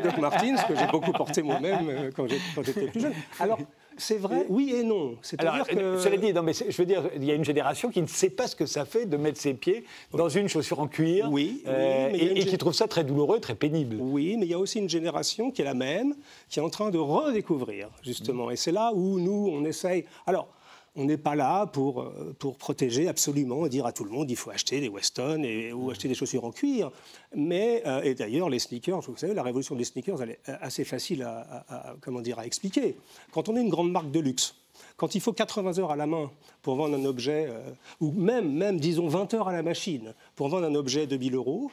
[0.00, 2.26] Doc, Martens, que j'ai beaucoup porté moi-même euh, quand
[2.62, 3.14] j'étais plus jeune.
[3.40, 3.58] Alors,
[3.96, 5.16] c'est vrai, oui et non.
[5.22, 5.98] C'est-à-dire que...
[5.98, 8.30] Cela dit, non, mais je veux dire, il y a une génération qui ne sait
[8.30, 11.62] pas ce que ça fait de mettre ses pieds dans une chaussure en cuir oui,
[11.66, 13.96] euh, et, qui trouve ça très douloureux, très pénible.
[14.00, 16.14] Oui, mais il y a aussi une génération qui est la même,
[16.48, 18.50] qui est en train de redécouvrir, justement.
[18.50, 20.04] Et c'est là où nous, on essaye...
[20.26, 20.48] Alors,
[20.96, 24.30] on n'est pas là pour, euh, pour protéger absolument et dire à tout le monde
[24.30, 26.90] il faut acheter des Weston et, ou acheter des chaussures en cuir.
[27.34, 30.84] Mais, euh, et d'ailleurs, les sneakers, vous savez, la révolution des sneakers, elle est assez
[30.84, 32.96] facile à, comment dire, à expliquer.
[33.32, 34.54] Quand on est une grande marque de luxe,
[34.96, 36.30] quand il faut 80 heures à la main
[36.62, 40.48] pour vendre un objet, euh, ou même, même, disons, 20 heures à la machine pour
[40.48, 41.70] vendre un objet de 1000 euros,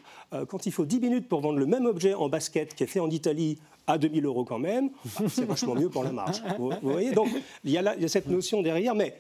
[0.48, 3.00] quand il faut 10 minutes pour vendre le même objet en basket qui est fait
[3.00, 6.42] en Italie à 2000 euros quand même, bah, c'est vachement mieux pour la marge.
[6.58, 7.30] Vous, voyez Donc,
[7.64, 9.16] il y, a il y a cette notion derrière, mais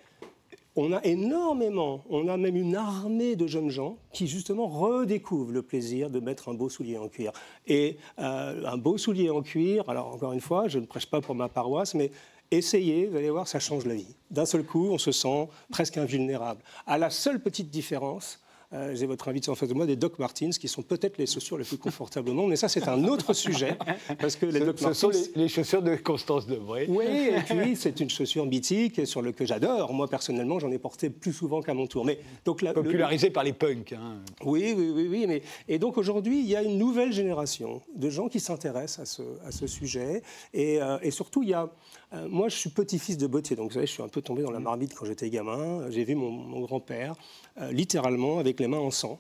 [0.76, 5.62] on a énormément, on a même une armée de jeunes gens qui justement redécouvrent le
[5.62, 7.34] plaisir de mettre un beau soulier en cuir.
[7.68, 11.20] Et euh, un beau soulier en cuir, alors encore une fois, je ne prêche pas
[11.20, 12.12] pour ma paroisse, mais
[12.52, 14.16] essayez, vous allez voir, ça change la vie.
[14.30, 16.62] D'un seul coup, on se sent presque invulnérable.
[16.86, 18.40] À la seule petite différence,
[18.74, 21.26] euh, j'ai votre invité en face de moi, des Doc Martens, qui sont peut-être les
[21.26, 22.50] chaussures les plus confortables au monde.
[22.50, 23.78] Mais ça, c'est un autre sujet.
[24.20, 26.86] Parce que les ce, Doc ce sont les, chaussures de Constance Debré.
[26.88, 29.94] Oui, et puis c'est une chaussure mythique sur le que j'adore.
[29.94, 32.06] Moi, personnellement, j'en ai porté plus souvent qu'à mon tour.
[32.06, 33.92] Mais, donc, la, Popularisé par les punks.
[33.92, 34.20] Hein.
[34.46, 35.08] Oui, oui, oui.
[35.10, 39.00] oui mais, et donc aujourd'hui, il y a une nouvelle génération de gens qui s'intéressent
[39.00, 40.24] à ce, à ce sujet.
[40.54, 41.70] Et, euh, et surtout, il y a
[42.14, 44.42] euh, moi, je suis petit-fils de bottier, donc vous savez, je suis un peu tombé
[44.42, 44.64] dans la mm.
[44.64, 45.90] marmite quand j'étais gamin.
[45.90, 47.16] J'ai vu mon, grand-père,
[47.60, 49.20] euh, littéralement, avec les mains en sang,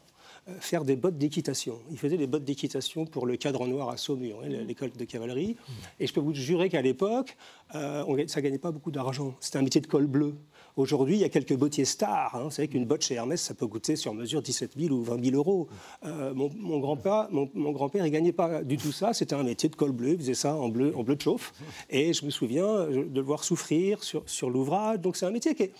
[0.50, 1.80] euh, faire des bottes d'équitation.
[1.90, 4.68] Il faisait des bottes d'équitation pour le cadre noir à Saumur, hein, mm.
[4.68, 5.56] l'école de cavalerie.
[5.56, 5.72] Mm.
[6.02, 7.38] Et je peux vous jurer qu'à l'époque,
[7.72, 9.36] ça ne gagnait pas beaucoup d'argent.
[9.40, 10.36] C'était un métier de col bleu.
[10.76, 12.36] Aujourd'hui, il y a quelques bottiers stars.
[12.36, 12.44] Hein.
[12.46, 15.24] Vous savez qu'une botte chez Hermès, ça peut coûter sur mesure 17 000 ou 20
[15.24, 15.68] 000 euros.
[16.06, 19.14] Euh, mon, grand-père, mon, grand-père, il gagnait pas du tout ça.
[19.14, 20.12] C'était un métier de col bleu.
[20.12, 21.54] Il faisait ça en bleu, en bleu de chauffe.
[21.90, 25.00] Et je me souviens de le voir souffrir sur, sur l'ouvrage.
[25.00, 25.74] Donc c'est un métier qui est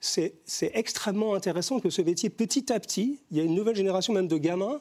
[0.00, 4.12] c'est, extrêmement intéressant que ce métier, petit à petit, il y a une nouvelle génération
[4.12, 4.80] même de gamins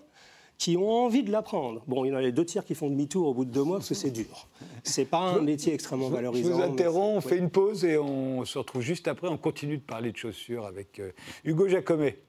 [0.57, 1.83] qui ont envie de l'apprendre.
[1.87, 3.63] Bon, il y en a les deux tiers qui font demi-tour au bout de deux
[3.63, 4.47] mois parce que c'est dur.
[4.83, 6.49] C'est pas un métier extrêmement valorisant.
[6.49, 9.27] Je vous interromps, on fait une pause et on se retrouve juste après.
[9.27, 11.11] On continue de parler de chaussures avec euh,
[11.43, 12.19] Hugo Jacomet.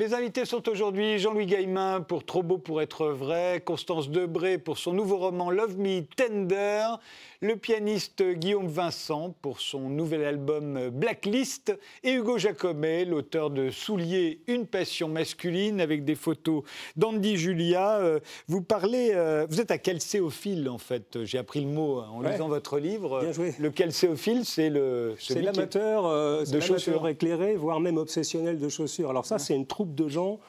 [0.00, 4.78] Mes invités sont aujourd'hui Jean-Louis Gaillemin pour Trop beau pour être vrai, Constance Debré pour
[4.78, 6.86] son nouveau roman Love Me Tender,
[7.42, 14.40] le pianiste Guillaume Vincent pour son nouvel album Blacklist et Hugo Jacomet, l'auteur de Souliers,
[14.46, 16.62] une passion masculine avec des photos
[16.96, 17.98] d'Andy Julia.
[17.98, 22.22] Euh, vous parlez, euh, vous êtes un calcéophile en fait, j'ai appris le mot en
[22.22, 23.20] lisant votre livre.
[23.20, 23.54] Bien joué.
[23.58, 29.10] Le calcéophile, c'est le c'est l'amateur euh, de chaussures éclairées, voire même obsessionnel de chaussures.
[29.10, 30.40] Alors ça, c'est une troupe de gens.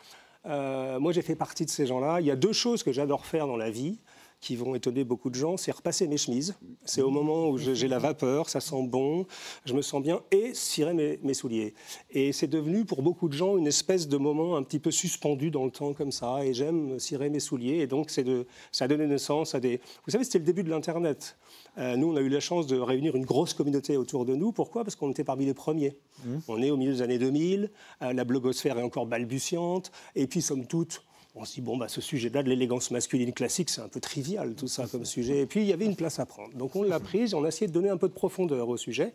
[0.46, 2.22] moi, j'ai fait partie de ces gens-là.
[2.22, 4.00] Il y a deux choses que j'adore faire dans la vie
[4.42, 6.56] qui vont étonner beaucoup de gens, c'est repasser mes chemises.
[6.84, 9.28] C'est au moment où j'ai la vapeur, ça sent bon,
[9.66, 11.76] je me sens bien, et cirer mes, souliers.
[12.10, 15.52] Et c'est devenu pour beaucoup de gens une espèce de moment un petit peu suspendu
[15.52, 18.88] dans le temps comme ça, et j'aime cirer mes souliers, et donc de, ça a
[18.88, 19.80] donné naissance à des...
[20.06, 21.38] Vous savez, c'était le début de l'Internet.
[21.78, 24.52] Euh, nous, on a eu la chance de réunir une grosse communauté autour de nous.
[24.52, 24.84] Pourquoi?
[24.84, 25.96] Parce qu'on était parmi les premiers.
[26.26, 26.38] Mmh.
[26.48, 27.70] On est au milieu des années 2000,
[28.02, 31.88] euh, la blogosphère est encore balbutiante, et puis, somme toute, on se dit, bon, bah,
[31.88, 35.40] ce sujet-là de l'élégance masculine classique, c'est un peu trivial tout ça comme sujet.
[35.40, 36.54] Et puis, il y avait une place à prendre.
[36.56, 39.14] Donc, on l'a prise, on a essayé de donner un peu de profondeur au sujet.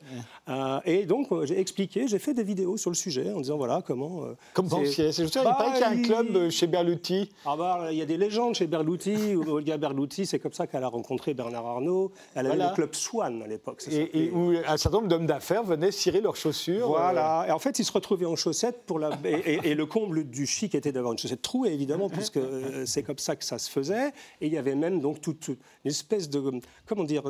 [0.48, 3.58] Euh, et donc, euh, j'ai expliqué, j'ai fait des vidéos sur le sujet en disant,
[3.58, 4.22] voilà, comment...
[4.22, 7.30] Euh, Comme pensiez C'est juste, il paraît qu'il y a un club chez Berluti.
[7.44, 9.34] Ah bah, il y a des légendes chez Berluti.
[9.34, 12.12] Olga Berluti, c'est comme ça qu'elle a rencontré Bernard Arnault.
[12.34, 13.84] Elle avait le club Swan à l'époque.
[13.90, 16.88] Et, où un certain nombre d'hommes d'affaires venaient cirer leurs chaussures.
[16.88, 17.44] Voilà.
[17.48, 19.10] Et en fait, ils se retrouvaient en chaussettes pour la...
[19.24, 22.40] et, et le comble du chic était d'avoir une chaussette trouée, évidemment, puisque
[22.84, 24.08] c'est comme ça que ça se faisait.
[24.40, 27.22] Et il y avait même donc toute une espèce de, comment dire,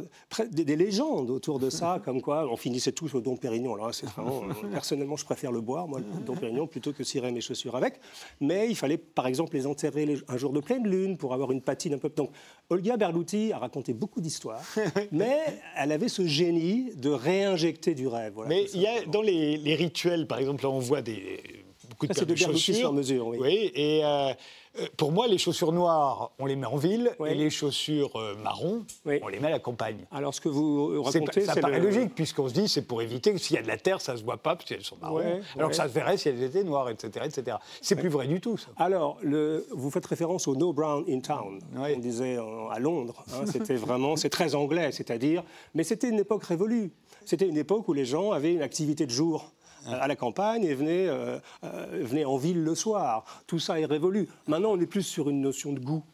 [0.51, 3.75] des, légendes autour de ça, comme quoi on finissait tous au Dom Pérignon.
[3.75, 7.05] Alors c'est vraiment, euh, personnellement, je préfère le boire, moi, le Dom Pérignon, plutôt que
[7.05, 8.01] cirer mes chaussures avec.
[8.41, 11.63] Mais il fallait, par exemple, les enterrer un jour de pleine lune pour avoir une
[11.63, 12.09] patine un peu.
[12.09, 12.31] Donc,
[12.71, 14.63] Olga Berluti a raconté beaucoup d'histoires,
[15.13, 15.39] mais
[15.77, 18.35] elle avait ce génie de réinjecter du rêve.
[18.49, 21.66] mais il y a dans les, rituels, par exemple, là, on voit des
[21.99, 22.75] beaucoup de, de, de chaussures.
[22.75, 23.39] sur mesure, oui.
[23.41, 24.33] oui et euh,
[24.79, 28.35] euh, pour moi, les chaussures noires, on les met en ville, et les chaussures euh,
[28.37, 30.05] marron, on les met à la campagne.
[30.11, 33.33] Alors, ce que vous racontez, c'est ça paraît logique, puisqu'on se dit c'est pour éviter
[33.33, 34.97] que s'il y a de la terre, ça ne se voit pas, parce qu'elles sont
[35.01, 37.27] marron, alors que ça se verrait si elles étaient noires, etc.
[37.27, 37.57] etc.
[37.81, 38.69] C'est plus vrai du tout, ça.
[38.77, 42.39] Alors, le, vous faites référence au No Brown in Town, on disait
[42.71, 43.25] à Londres.
[43.33, 45.43] Hein, c'était vraiment, c'est très anglais, c'est-à-dire,
[45.75, 46.93] mais c'était une époque révolue.
[47.25, 49.53] C'était une époque où les gens avaient une activité de jour
[49.87, 53.25] à la campagne et euh, euh, venaient, en ville le soir.
[53.47, 54.29] Tout ça est révolu.
[54.47, 56.05] Maintenant, on est plus sur une notion de goût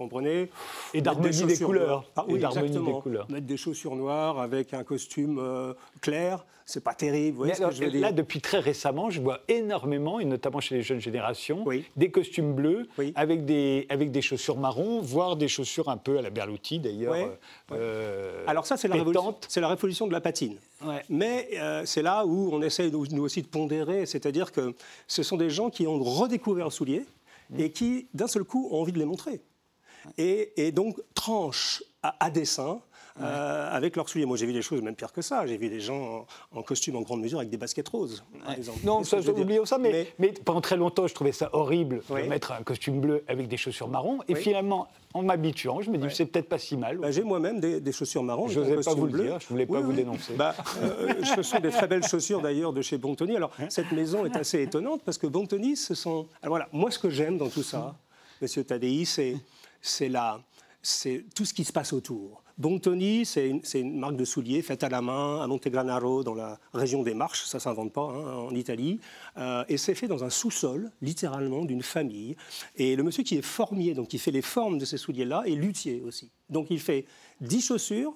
[0.00, 0.48] comprenez
[0.94, 2.04] Et d'harmonie des couleurs.
[2.16, 3.30] Ah Et des couleurs.
[3.30, 7.32] Mettre des chaussures noires avec un costume euh, clair, c'est pas terrible.
[7.32, 9.40] Vous voyez Mais ce que alors, je veux dire là, depuis très récemment, je vois
[9.48, 11.84] énormément, et notamment chez les jeunes générations, Oui.
[11.96, 13.12] des costumes bleus Oui.
[13.14, 17.12] avec, des, avec des chaussures marron, voire des chaussures un peu à la Berluti d'ailleurs.
[17.12, 17.38] Ouais.
[17.72, 20.56] euh, euh, Alors ça, c'est la, révolution, la révolution de la patine.
[20.84, 21.02] Ouais.
[21.10, 24.74] Mais euh, c'est là où on essaye nous nous aussi de pondérer, c'est-à-dire que
[25.06, 27.04] ce sont des gens qui ont redécouvert le soulier
[27.58, 29.40] et qui, d'un seul coup, ont envie de les montrer.
[30.18, 32.80] Et, et donc tranchent à, à dessein
[33.20, 34.24] euh, avec leurs souliers.
[34.24, 35.46] Moi, j'ai vu des choses même pires que ça.
[35.46, 38.54] J'ai vu des gens en, en costume en grande mesure avec des baskets roses, par.
[38.84, 42.22] Non, ça, oublions ça, mais, mais pendant très longtemps, je trouvais ça horrible Oui.
[42.22, 44.20] de mettre un costume bleu avec des chaussures marron.
[44.28, 44.40] Et Oui.
[44.40, 46.10] finalement, en m'habituant, je me dis, Ouais.
[46.10, 46.96] c'est peut-être pas si mal.
[46.98, 48.48] Bah, j'ai moi-même des, des chaussures marron.
[48.48, 50.32] Je n'osais pas vous le dire, je voulais pas vous dénoncer.
[50.34, 53.36] Bah, euh, ce sont des très belles chaussures d'ailleurs de chez Bontoni.
[53.36, 56.26] Alors cette maison est assez étonnante parce que Bontoni, ce sont.
[56.42, 57.96] Alors voilà, moi ce que j'aime dans tout ça,
[58.40, 59.36] Monsieur Tadei, c'est
[59.82, 62.42] c'est tout ce qui se passe autour.
[62.58, 66.34] Bontoni, c'est une, c'est une marque de souliers faite à la main à Montegranaro, dans
[66.34, 69.00] la région des Marches, ça ne s'invente pas, hein, en Italie.
[69.38, 72.36] Euh, et c'est fait dans un sous-sol, littéralement, d'une famille.
[72.76, 75.54] Et le monsieur qui est formier, donc qui fait les formes de ces souliers-là, est
[75.54, 76.30] luthier aussi.
[76.50, 77.06] Donc il fait
[77.40, 78.14] 10 chaussures,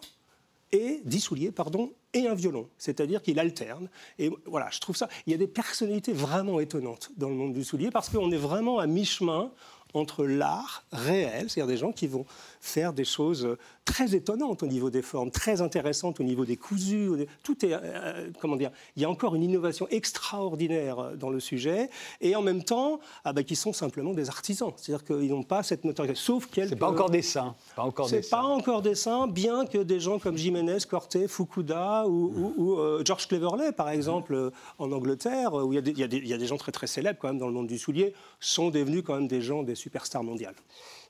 [0.75, 2.69] et 10 souliers, pardon, et un violon.
[2.79, 3.89] C'est-à-dire qu'il alterne.
[4.19, 5.09] Et voilà, je trouve ça.
[5.27, 8.37] Il y a des personnalités vraiment étonnantes dans le monde du soulier parce qu'on est
[8.37, 9.53] vraiment à mi-chemin
[9.95, 12.27] entre l'art réel, c'est-à-dire des gens qui vont
[12.61, 16.57] faire des choses euh, très étonnantes au niveau des formes, très intéressantes au niveau des
[16.57, 17.27] cousus.
[17.43, 21.39] Tout est, euh, comment dire, il y a encore une innovation extraordinaire euh, dans le
[21.41, 25.43] sujet, et en même temps, ah bah, qui sont simplement des artisans, c'est-à-dire qu'ils n'ont
[25.43, 26.71] pas cette notoriété, sauf quelques.
[26.71, 27.55] C'est pas encore des saints.
[27.77, 31.29] Pas encore des C'est pas encore des saints, bien que des gens comme Jiménez, Corté,
[31.29, 35.79] Fukuda ou, ou- ou, euh, George Cleverley, par exemple, euh, en Angleterre, où il y,
[35.79, 37.29] a des, il y a des- il y a des gens très très célèbres quand
[37.29, 40.55] même dans le monde du soulier, sont devenus quand même des gens, des superstars mondiales.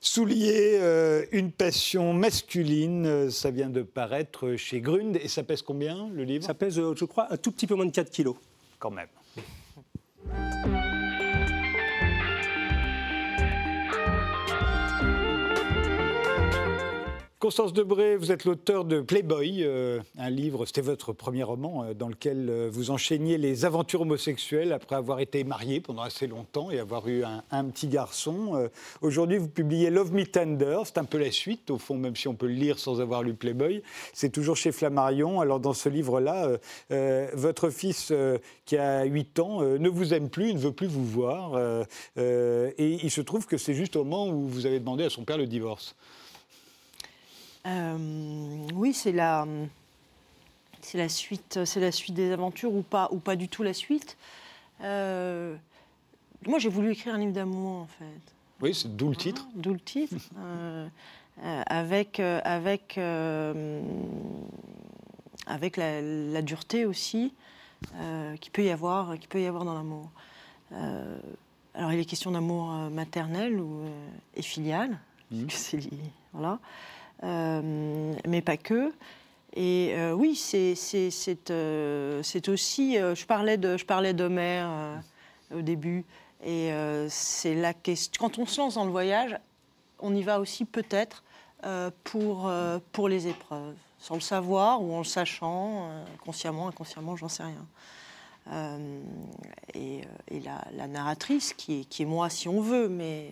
[0.07, 5.17] Soulier, euh, une passion masculine, euh, ça vient de paraître chez Grund.
[5.17, 6.45] Et ça pèse combien, le livre?
[6.45, 8.35] Ça pèse, euh, je crois, un tout petit peu moins de 4 kilos.
[8.77, 9.07] Quand même.
[17.45, 21.93] Constance Debré, vous êtes l'auteur de Playboy, euh, un livre, c'était votre premier roman, euh,
[21.93, 26.71] dans lequel euh, vous enchaîniez les aventures homosexuelles après avoir été marié pendant assez longtemps
[26.71, 28.67] et avoir eu un, petit garçon.
[29.01, 32.27] Aujourd'hui, vous publiez Love Me Tender, c'est un peu la suite, au fond, même si
[32.27, 33.83] on peut le lire sans avoir lu Playboy.
[34.11, 35.39] C'est toujours chez Flammarion.
[35.39, 36.49] Alors, dans ce livre-là,
[37.33, 38.11] votre fils,
[38.65, 41.59] qui a 8 ans, ne vous aime plus, ne veut plus vous voir.
[42.17, 45.25] et il se trouve que c'est juste au moment où vous avez demandé à son
[45.25, 45.95] père le divorce.
[47.65, 49.45] Euh, oui, c'est la,
[50.81, 53.73] c'est la suite, c'est la suite des aventures ou pas, ou pas du tout la
[53.73, 54.17] suite.
[54.81, 55.55] Euh,
[56.45, 58.33] moi, j'ai voulu écrire un livre d'amour en fait.
[58.61, 59.47] Oui, c'est d'où le titre.
[59.55, 60.15] D'où le titre.
[61.43, 62.97] Euh, avec avec,
[65.47, 67.33] avec la, la dureté aussi
[68.39, 70.09] qu'il peut y avoir, qu'il peut y avoir dans l'amour.
[70.71, 73.81] Alors, il est question d'amour maternel ou,
[74.37, 74.97] et filial,
[75.29, 75.49] Mhm.
[75.49, 75.79] c'est
[76.31, 76.59] voilà.
[77.23, 78.93] Euh, mais pas que.
[79.53, 80.75] Et euh, oui, c'est
[81.49, 82.95] euh, aussi.
[82.95, 85.01] je parlais de je d'Homère
[85.53, 86.03] au début,
[86.43, 86.71] et
[87.09, 88.19] c'est la question.
[88.19, 89.37] Quand on se lance dans le voyage,
[89.99, 91.23] on y va aussi peut-être
[92.03, 92.51] pour
[92.91, 95.89] pour les épreuves, sans le savoir ou en le sachant,
[96.25, 97.65] consciemment, inconsciemment, j'en sais rien.
[98.51, 99.01] Euh,
[99.73, 103.29] et, euh, et la, la narratrice, qui est, qui est moi si on veut, mais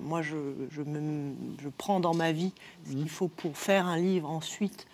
[0.00, 0.36] moi je,
[0.70, 2.52] je, me, je prends dans ma vie
[2.84, 4.86] ce qu'il faut pour faire un livre ensuite,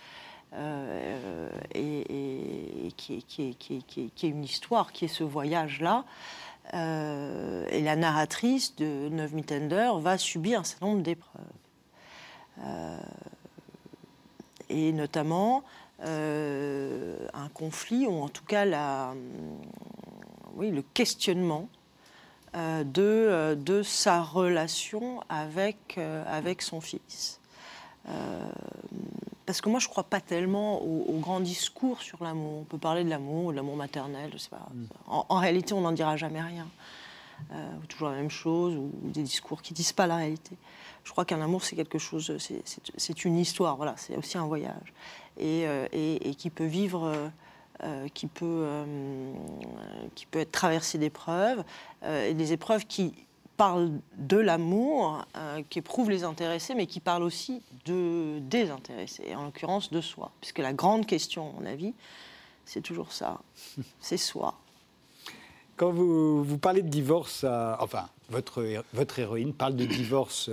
[0.55, 5.07] euh, et, qui, est, qui, est, qui, est, qui est- qui est une histoire, qui
[5.07, 6.05] est ce voyage-là.
[6.75, 11.43] Euh, et la narratrice de Neuf Mitender va subir un certain nombre d'épreuves.
[12.61, 12.99] Euh,
[14.69, 15.63] et notamment
[16.05, 19.15] un conflit, ou en tout cas la,
[20.55, 21.69] oui, le questionnement
[22.55, 27.41] euh, de, euh, de sa relation avec, euh, avec son fils.
[28.09, 28.49] Euh,
[29.45, 32.61] parce que moi, je ne crois pas tellement au, au grand discours sur l'amour.
[32.61, 34.67] On peut parler de l'amour, de l'amour maternel, je sais pas.
[35.07, 36.67] En, en réalité, on n'en dira jamais rien.
[37.53, 40.17] Euh, ou toujours la même chose, ou, ou des discours qui ne disent pas la
[40.17, 40.57] réalité.
[41.05, 42.37] Je crois qu'un amour, c'est quelque chose,
[42.97, 44.93] c'est une histoire, voilà, c'est aussi un voyage.
[45.39, 47.29] Et, euh, et- et qui peut vivre, euh,
[47.85, 49.33] euh, qui, peut, euh,
[50.15, 51.63] qui peut être traversé d'épreuves,
[52.03, 53.15] euh, et des épreuves qui
[53.57, 55.25] parlent de l'amour,
[55.69, 60.31] qui éprouvent les intéressés, mais qui parlent aussi de désintéressés, et en l'occurrence de soi.
[60.41, 61.93] Puisque la grande question, à mon avis,
[62.65, 63.41] c'est toujours ça,
[64.01, 64.55] c'est soi.
[65.77, 67.45] Quand vous, vous parlez de divorce,
[67.81, 70.51] enfin, votre, votre héroïne parle de divorce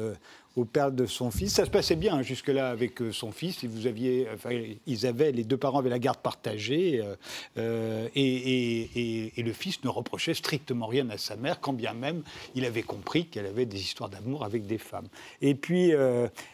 [0.55, 1.53] au père de son fils.
[1.53, 3.63] Ça se passait bien hein, jusque-là avec euh, son fils.
[3.63, 7.15] Ils avaient, les deux parents avaient la garde partagée euh,
[7.57, 12.23] euh, et, le fils ne reprochait strictement rien à sa mère, quand bien même
[12.55, 15.07] il avait compris qu'elle avait des histoires d'amour avec des femmes.
[15.41, 15.91] Et puis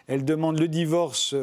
[0.08, 1.34] elle demande le divorce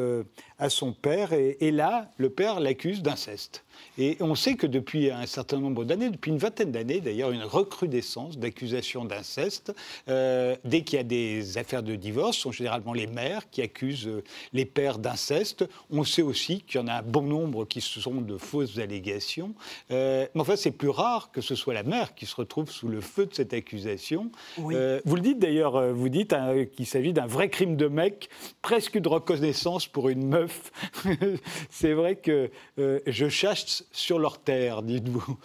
[0.58, 3.64] à son père et, et là, le père l'accuse d'inceste.
[3.96, 7.42] Et on sait que depuis un certain nombre d'années, depuis une vingtaine d'années d'ailleurs, une
[7.42, 9.67] recrudescence d'accusations d'inceste.
[10.08, 13.62] Euh, dès qu'il y a des affaires de divorce, ce sont généralement les mères qui
[13.62, 15.64] accusent euh, les pères d'inceste.
[15.90, 19.54] On sait aussi qu'il y en a un bon nombre qui sont de fausses allégations.
[19.90, 22.88] Euh, mais enfin, c'est plus rare que ce soit la mère qui se retrouve sous
[22.88, 24.30] le feu de cette accusation.
[24.56, 28.28] vous le dites d'ailleurs, vous dites hein, qu'il s'agit d'un vrai crime de mec,
[28.62, 30.72] presque de reconnaissance pour une meuf.
[31.70, 35.38] c'est vrai que je chasse sur leur terre, dites-vous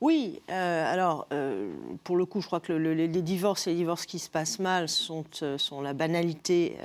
[0.00, 1.72] oui, euh, alors euh,
[2.04, 4.88] pour le coup, je crois que les divorces et les divorces qui se passent mal
[4.88, 6.76] sont, euh, sont la banalité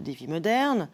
[0.00, 0.88] des vies modernes.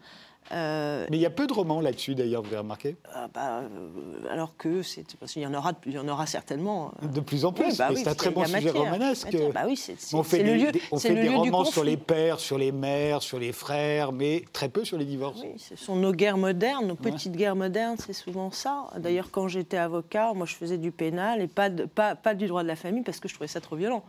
[0.51, 3.61] Euh, Mais il y a peu de romans là-dessus, d'ailleurs, vous avez remarqué ah, bah,
[3.61, 6.91] euh, Alors que, c'est, parce qu'il y en aura, il y en aura certainement.
[7.03, 7.07] Euh.
[7.07, 9.35] De plus en plus, bah c'est un très bon sujet romanesque.
[9.53, 9.81] Bah oui,
[10.13, 13.39] on fait des, lieu, on fait des romans sur les pères, sur les mères, sur
[13.39, 15.41] les frères, mais très peu sur les divorces.
[15.41, 18.87] Oui, ce sont nos guerres modernes, nos petites guerres modernes, c'est souvent ça.
[18.97, 22.63] D'ailleurs, quand j'étais avocat, moi je faisais du pénal et pas, pas, pas du droit
[22.63, 24.03] de la famille parce que je trouvais ça trop violent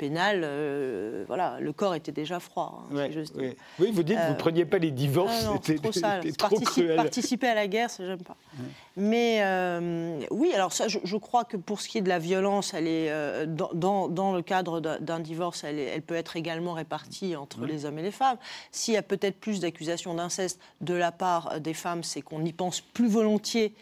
[0.00, 2.86] pénal, euh, voilà, le corps était déjà froid.
[2.90, 3.08] Hein,
[3.78, 3.92] oui.
[3.92, 6.96] vous dites que vous ne euh, preniez pas les divorces, ah c'était trop, trop cruel.
[6.96, 8.38] Participer à la guerre, ça j'aime pas.
[8.96, 12.72] Mais euh, oui, alors ça, je, crois que pour ce qui est de la violence,
[12.72, 17.66] elle est dans, dans, le cadre d'un divorce, elle, elle, peut être également répartie entre
[17.66, 18.38] les hommes et les femmes.
[18.72, 22.54] S'il y a peut-être plus d'accusations d'inceste de la part des femmes, c'est qu'on y
[22.54, 23.74] pense plus volontiers.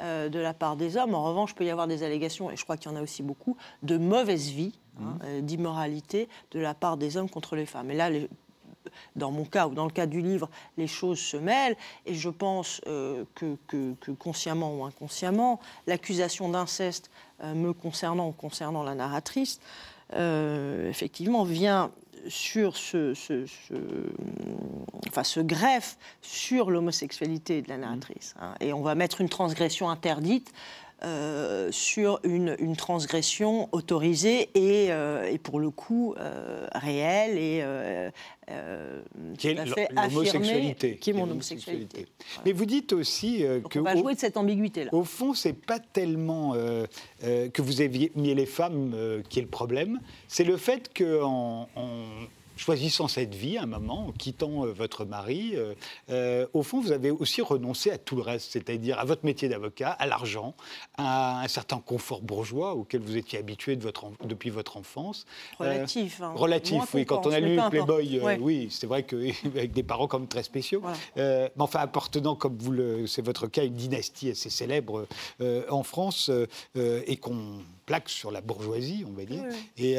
[0.00, 1.14] De la part des hommes.
[1.14, 3.02] En revanche, il peut y avoir des allégations, et je crois qu'il y en a
[3.02, 7.66] aussi beaucoup, de mauvaise vie Hein, euh, d'immoralité de la part des hommes contre les
[7.66, 7.90] femmes.
[7.90, 8.10] Et là,
[9.16, 11.76] dans mon cas ou dans le cas du livre, les choses se mêlent
[12.06, 13.56] et je pense euh, que,
[14.18, 17.10] consciemment ou inconsciemment, l'accusation d'inceste
[17.42, 19.60] euh, me concernant ou concernant la narratrice,
[20.12, 21.90] effectivement, vient
[22.28, 23.14] sur ce,
[25.08, 28.34] enfin, ce greffe sur l'homosexualité de la narratrice.
[28.40, 28.54] Hein.
[28.60, 30.52] et on va mettre une transgression interdite
[31.02, 37.62] euh, sur une, transgression autorisée et, euh, et pour le coup euh, réelle et
[39.36, 40.96] qui est l'homosexualité.
[40.96, 42.06] Qui est mon homosexualité.
[42.46, 43.78] Mais vous dites aussi que.
[43.80, 44.90] On va jouer de cette ambiguïté-là.
[44.94, 46.54] Au fond, c'est pas tellement
[47.22, 51.68] que vous aviez mis les femmes qui est le problème, c'est le fait qu'en
[52.56, 55.74] choisissant cette vie à un moment, en quittant euh, votre mari, euh,
[56.10, 59.48] euh, au fond, vous avez aussi renoncé à tout le reste, c'est-à-dire à votre métier
[59.48, 60.54] d'avocat, à l'argent,
[60.96, 65.26] à un certain confort bourgeois auquel vous étiez habitué de votre depuis votre enfance.
[65.58, 66.20] Relatif.
[66.20, 66.32] Hein.
[66.34, 67.04] Relatif, oui.
[67.04, 70.82] Quand on a lu Playboy, oui, c'est vrai qu'avec des parents comme très spéciaux.
[71.16, 75.06] mais enfin, appartenant, comme vous le, c'est votre cas, une dynastie assez célèbre
[75.68, 76.30] en France
[76.74, 79.44] et qu'on plaque sur la bourgeoisie, on va dire.
[79.76, 79.92] Et,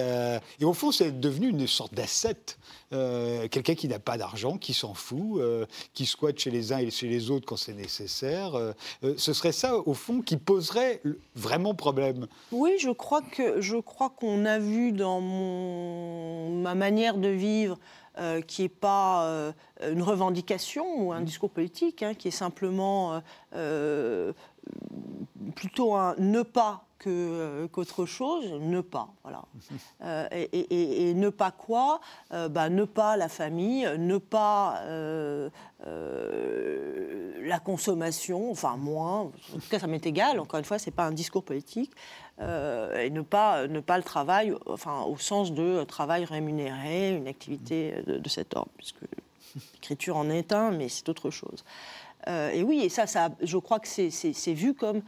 [0.59, 2.44] et, au fond, c'est devenu une sorte d'asset
[2.93, 6.77] euh, quelqu'un qui n'a pas d'argent, qui s'en fout, euh, qui squatte chez les uns
[6.77, 8.55] et chez les autres quand c'est nécessaire.
[8.55, 8.73] Euh,
[9.17, 11.01] ce serait ça, au fond, qui poserait
[11.35, 12.27] vraiment problème.
[12.51, 17.77] Oui, je crois que je crois qu'on a vu dans mon, ma manière de vivre.
[18.47, 23.21] qui n'est pas une revendication ou un discours politique, hein, qui est simplement
[25.55, 29.09] plutôt un ne pas euh, qu'autre chose, ne pas.
[29.23, 29.43] Voilà.
[30.03, 34.83] Euh, et, ne pas quoi euh, bah, Ne pas la famille, ne pas
[37.41, 39.21] la consommation, enfin moins.
[39.21, 40.39] En tout cas, ça m'est égal.
[40.39, 41.91] Encore une fois, c'est pas un discours politique.
[42.39, 48.03] et ne pas, ne pas le travail, enfin, au sens de travail rémunéré, une activité
[48.05, 49.01] de, cet ordre, puisque
[49.73, 51.63] l'écriture en est un, mais c'est autre chose.
[52.27, 55.01] et oui, et ça, ça, je crois que c'est vu comme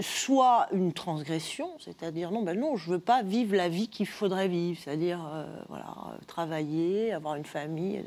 [0.00, 4.48] soit une transgression, c'est-à-dire non, ben non, je veux pas vivre la vie qu'il faudrait
[4.48, 5.94] vivre, c'est-à-dire euh, voilà,
[6.26, 8.02] travailler, avoir une famille.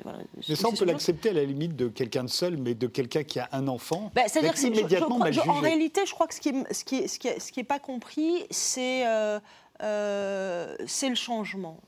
[0.47, 3.23] mais ça, on peut l'accepter à la limite de quelqu'un de seul, mais de quelqu'un
[3.23, 4.11] qui a un enfant.
[4.15, 7.07] Ben, c'est-à-dire que immédiatement En réalité, je crois que ce qui est, ce qui est,
[7.07, 9.39] ce qui est, ce qui est pas compris, c'est euh,
[9.83, 11.79] euh, c'est le changement.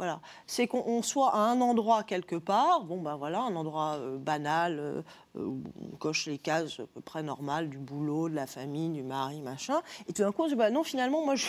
[0.00, 0.20] Voilà.
[0.46, 4.78] C'est qu'on soit à un endroit quelque part, bon ben voilà, un endroit euh, banal,
[4.78, 5.02] euh,
[5.36, 8.88] euh, où on coche les cases à peu près normales du boulot, de la famille,
[8.88, 9.82] du mari, machin.
[10.08, 11.48] Et tout d'un coup, on se dit, bah non, finalement, moi, je,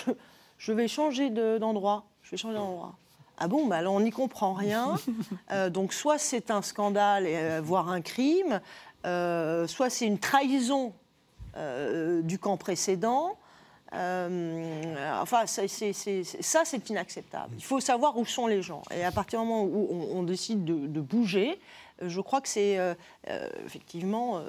[0.58, 2.04] je vais changer d'endroit.
[2.24, 2.96] je vais changer d'endroit.
[3.38, 4.98] Ah bon, bah alors on n'y comprend rien.
[5.70, 8.60] donc soit c'est un scandale, voire un crime,
[9.06, 10.94] soit c'est une trahison
[11.56, 13.38] du camp précédent.
[13.94, 17.54] Euh, enfin, ça, c'est inacceptable.
[17.58, 18.84] Il faut savoir où sont les gens.
[18.96, 21.60] Et à partir du moment où on, décide de, bouger,
[22.02, 22.94] euh, je crois que c'est euh,
[23.66, 24.42] effectivement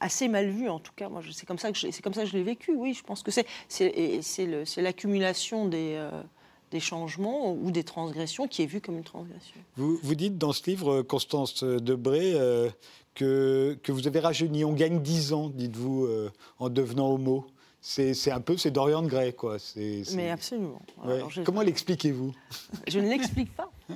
[0.00, 1.10] assez mal vu, en tout cas.
[1.32, 2.74] C'est comme ça que c'est je l'ai vécu.
[2.74, 6.00] Oui, je pense que c'est l'accumulation des
[6.80, 9.56] changements ou des transgressions qui est vue comme une transgression.
[9.76, 12.70] Vous, vous dites dans ce livre, Constance Debré, euh,
[13.16, 14.64] que, que vous avez rajeuni.
[14.64, 17.44] On gagne 10 ans, dites-vous, euh, en devenant homo.
[17.88, 19.58] C'est un peu, c'est Dorian Gray, quoi.
[20.16, 20.80] Mais absolument.
[21.04, 22.32] Alors, Comment l'expliquez-vous?
[22.88, 23.70] Je ne l'explique pas.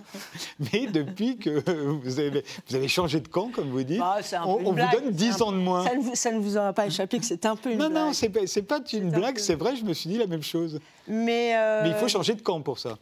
[0.73, 1.61] Mais depuis que
[2.05, 5.13] vous avez, vous avez changé de camp, comme vous dites, Bah, on, vous donne c'est
[5.13, 5.85] 10 un- ans de moins.
[5.85, 7.89] Ça ne, vous, ça ne vous aura pas échappé que c'est un peu une Non,
[7.91, 8.03] blague.
[8.05, 10.29] non, pas, c'est pas une un blague, peu- c'est vrai, je me suis dit la
[10.29, 10.79] même chose.
[11.09, 12.97] Mais, euh, Mais il faut changer de camp pour ça.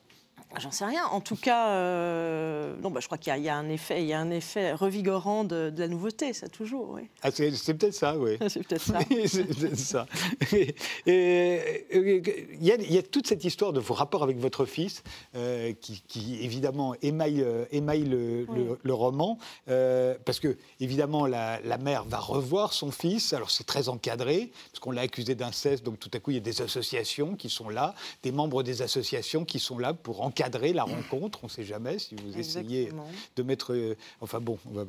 [0.58, 1.04] J'en sais rien.
[1.10, 3.68] En tout cas, euh, non, bah, je crois qu'il y, a- il y a un
[3.68, 6.90] effet, il y a un effet revigorant de, de la nouveauté, ça toujours.
[6.90, 7.02] Oui.
[7.22, 8.36] Ah, c'est peut-être ça, oui.
[8.48, 8.98] C'est peut-être ça.
[9.08, 10.06] Peut-être ça.
[11.06, 15.02] Il y, a, il y a toute cette histoire de vos rapports avec votre fils
[15.36, 18.58] euh, qui, qui, évidemment émaille, euh, émaille le, Oui.
[18.64, 19.38] le- le roman
[19.68, 23.32] euh, parce que évidemment la, la mère va revoir son fils.
[23.32, 26.38] Alors c'est très encadré parce qu'on l'a accusé d'inceste, donc tout à coup il y
[26.38, 30.47] a des associations qui sont là, des membres des associations qui sont là pour encadrer
[30.52, 31.40] la rencontre.
[31.42, 33.06] On ne sait jamais si vous essayez Exactement.
[33.36, 33.72] de mettre.
[33.74, 34.84] euh, enfin bon, on va-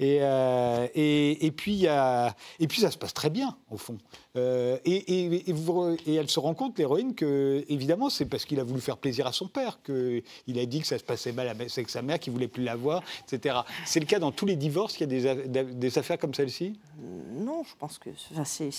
[0.00, 3.98] et, euh, et, et puis et puis ça se passe très bien au fond.
[4.36, 8.44] Euh, et, et- et vous- et elle se rend compte, l'héroïne, que évidemment c'est parce
[8.44, 11.32] qu'il a voulu faire plaisir à son père qu'il a dit que ça se passait
[11.32, 13.56] mal avec sa mère, qu'il voulait plus la voir, etc.
[13.86, 14.96] C'est le cas dans tous les divorces.
[14.98, 16.78] Il y a des, a- des affaires comme celle-ci?
[17.00, 18.70] Non, je pense que enfin, c'est-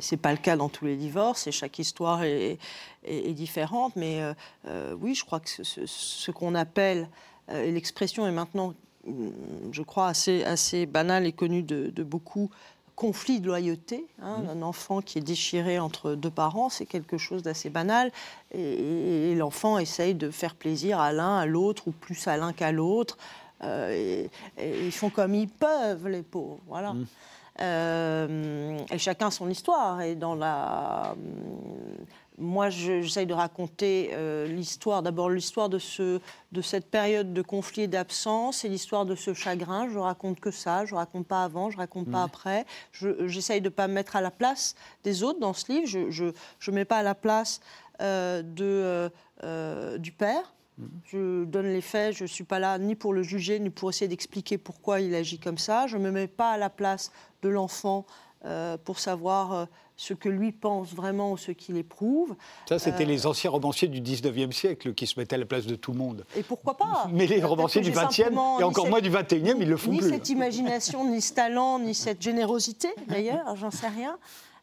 [0.00, 2.58] c'est pas le cas dans tous les divorces et chaque histoire est,
[3.04, 3.94] est- est différente.
[3.96, 4.34] Mais euh,
[4.66, 7.08] euh, oui, je crois que ce, ce- ce qu'on appelle,
[7.50, 8.74] euh, l'expression est maintenant,
[9.06, 9.32] hum,
[9.70, 12.50] je crois, assez, assez banale et connue de, de beaucoup,
[12.96, 14.06] conflit de loyauté.
[14.20, 14.44] hein.
[14.50, 18.12] Un enfant qui est déchiré entre deux parents, c'est quelque chose d'assez banal.
[18.52, 22.36] Et, et- et l'enfant essaye de faire plaisir à l'un, à l'autre, ou plus à
[22.36, 23.16] l'un qu'à l'autre.
[23.64, 24.30] Euh, et-
[24.62, 26.58] et ils font comme ils peuvent, les pauvres.
[26.66, 26.90] Voilà.
[26.90, 27.04] Euh,
[27.60, 30.00] et chacun son histoire.
[30.02, 31.14] Et dans la,
[32.38, 35.02] moi, je- j'essaye de raconter euh, l'histoire.
[35.02, 36.20] D'abord, l'histoire de ce,
[36.52, 39.88] de cette période de conflit et d'absence, et l'histoire de ce chagrin.
[39.90, 40.84] Je raconte que ça.
[40.86, 41.70] Je raconte pas avant.
[41.70, 42.64] Je raconte pas après.
[42.92, 44.74] Je- J'essaye de pas me mettre à la place
[45.04, 45.86] des autres dans ce livre.
[45.86, 46.26] Je, je,
[46.58, 47.60] je mets pas à la place
[48.00, 49.08] euh, de euh,
[49.44, 50.54] euh, du père.
[51.04, 53.90] Je donne les faits, je ne suis pas là ni pour le juger, ni pour
[53.90, 55.86] essayer d'expliquer pourquoi il agit comme ça.
[55.86, 57.12] Je ne me mets pas à la place
[57.42, 58.06] de l'enfant
[58.44, 59.64] euh, pour savoir euh,
[59.96, 62.34] ce que lui pense vraiment ou ce qu'il éprouve.
[62.68, 63.06] Ça, c'était Euh.
[63.06, 65.98] les anciens romanciers du 19e siècle qui se mettaient à la place de tout le
[65.98, 66.24] monde.
[66.36, 67.06] Et pourquoi pas?
[67.12, 69.68] Mais les romanciers du j'ai 20e, simplement et ni encore cette- moins du 21e, ils
[69.68, 70.10] le font ni plus.
[70.10, 74.18] cette imagination, ni ce talent, ni cette générosité, d'ailleurs, j'en sais rien.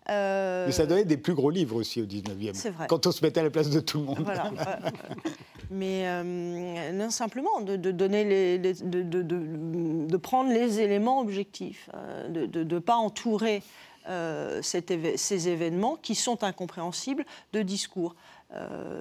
[0.07, 2.55] Mais ça donnait des plus gros livres aussi au 19e.
[2.55, 2.87] C'est vrai.
[2.89, 4.21] Quand on se mettait à la place de tout le monde.
[4.25, 4.51] Voilà.
[5.69, 10.79] mais euh, non, simplement de, de donner les, les- de, de- de- de prendre les
[10.79, 13.61] éléments objectifs, euh, de ne pas entourer
[14.07, 18.15] euh, cet éve- ces événements qui sont incompréhensibles de discours.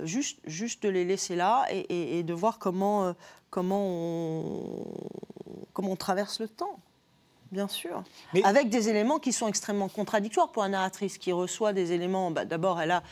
[0.04, 3.14] Juste, juste de les laisser là et, et- et de voir comment,
[3.48, 4.84] comment, on,
[5.72, 6.78] comment on traverse le temps.
[7.50, 8.02] Bien sûr.
[8.34, 12.30] Mais- Avec des éléments qui sont extrêmement contradictoires pour la narratrice qui reçoit des éléments.
[12.30, 13.02] bah, D'abord, elle a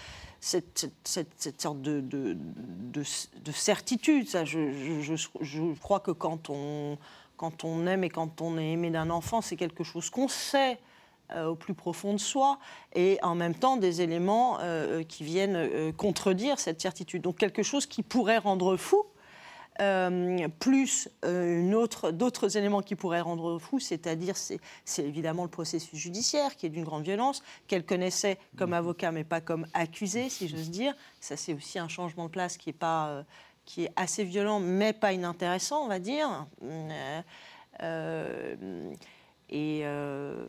[0.47, 3.03] cette, cette- cette- sorte de, de- de-
[3.45, 4.29] de certitude.
[4.29, 4.71] Ça, je,
[5.41, 6.99] je- crois que quand on,
[7.37, 10.79] quand on aime et quand on est aimé d'un enfant, c'est quelque chose qu'on sait
[11.33, 12.61] euh, au plus profond de soi,
[12.95, 17.23] et en même temps des éléments euh, qui viennent euh, contredire cette certitude.
[17.23, 19.03] Donc quelque chose qui pourrait rendre fou,
[19.81, 25.43] euh, plus euh, une autre- d'autres éléments qui pourraient rendre fou, c'est-à-dire c'est c'est évidemment
[25.45, 29.67] le processus judiciaire qui est d'une grande violence, qu'elle connaissait comme avocat mais pas comme
[29.75, 30.95] accusé, si j'ose dire.
[31.21, 33.23] Ça c'est aussi un changement de place qui est, pas, euh,
[33.65, 36.47] qui est assez violent mais pas inintéressant, on va dire.
[37.83, 38.95] Euh,
[39.49, 40.45] et euh,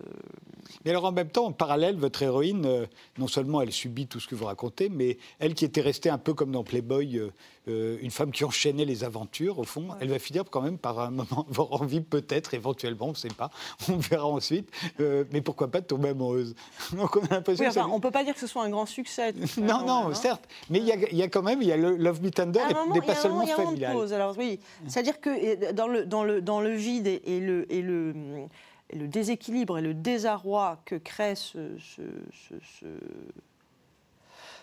[0.83, 2.85] Mais alors en même temps, en parallèle, votre héroïne, euh,
[3.19, 6.17] non seulement elle subit tout ce que vous racontez, mais elle qui était restée un
[6.17, 7.21] peu comme dans Playboy,
[7.67, 10.99] euh, une femme qui enchaînait les aventures, au fond, elle va finir quand même par
[10.99, 13.51] un moment avoir envie, peut-être, éventuellement, on ne sait pas,
[13.89, 14.69] on verra ensuite,
[14.99, 16.55] mais pourquoi pas de tomber amoureuse?
[16.93, 18.69] Donc on a l'impression oui, ça on ne peut pas dire que ce soit un
[18.69, 19.31] grand succès.
[19.59, 20.13] Non, non, hein.
[20.15, 22.23] certes, mais il y, a- il y a quand même, il y a le Love
[22.23, 22.61] Me Tender
[22.93, 24.13] n'est pas seulement il y a un moment de pause.
[24.13, 27.81] Alors oui, c'est-à-dire que dans le, dans le, dans le vide et, et le, et,
[27.81, 28.47] le, et
[28.93, 32.85] le déséquilibre et le désarroi que crée ce, ce, ce, ce-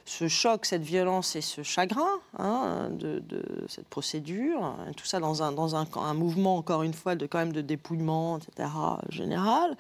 [0.07, 5.19] ce choc, cette violence et ce chagrin hein, de, de cette procédure, hein, tout ça
[5.19, 8.69] dans un, dans un, un mouvement, encore une fois, de, quand même de dépouillement, etc.,
[9.09, 9.77] général,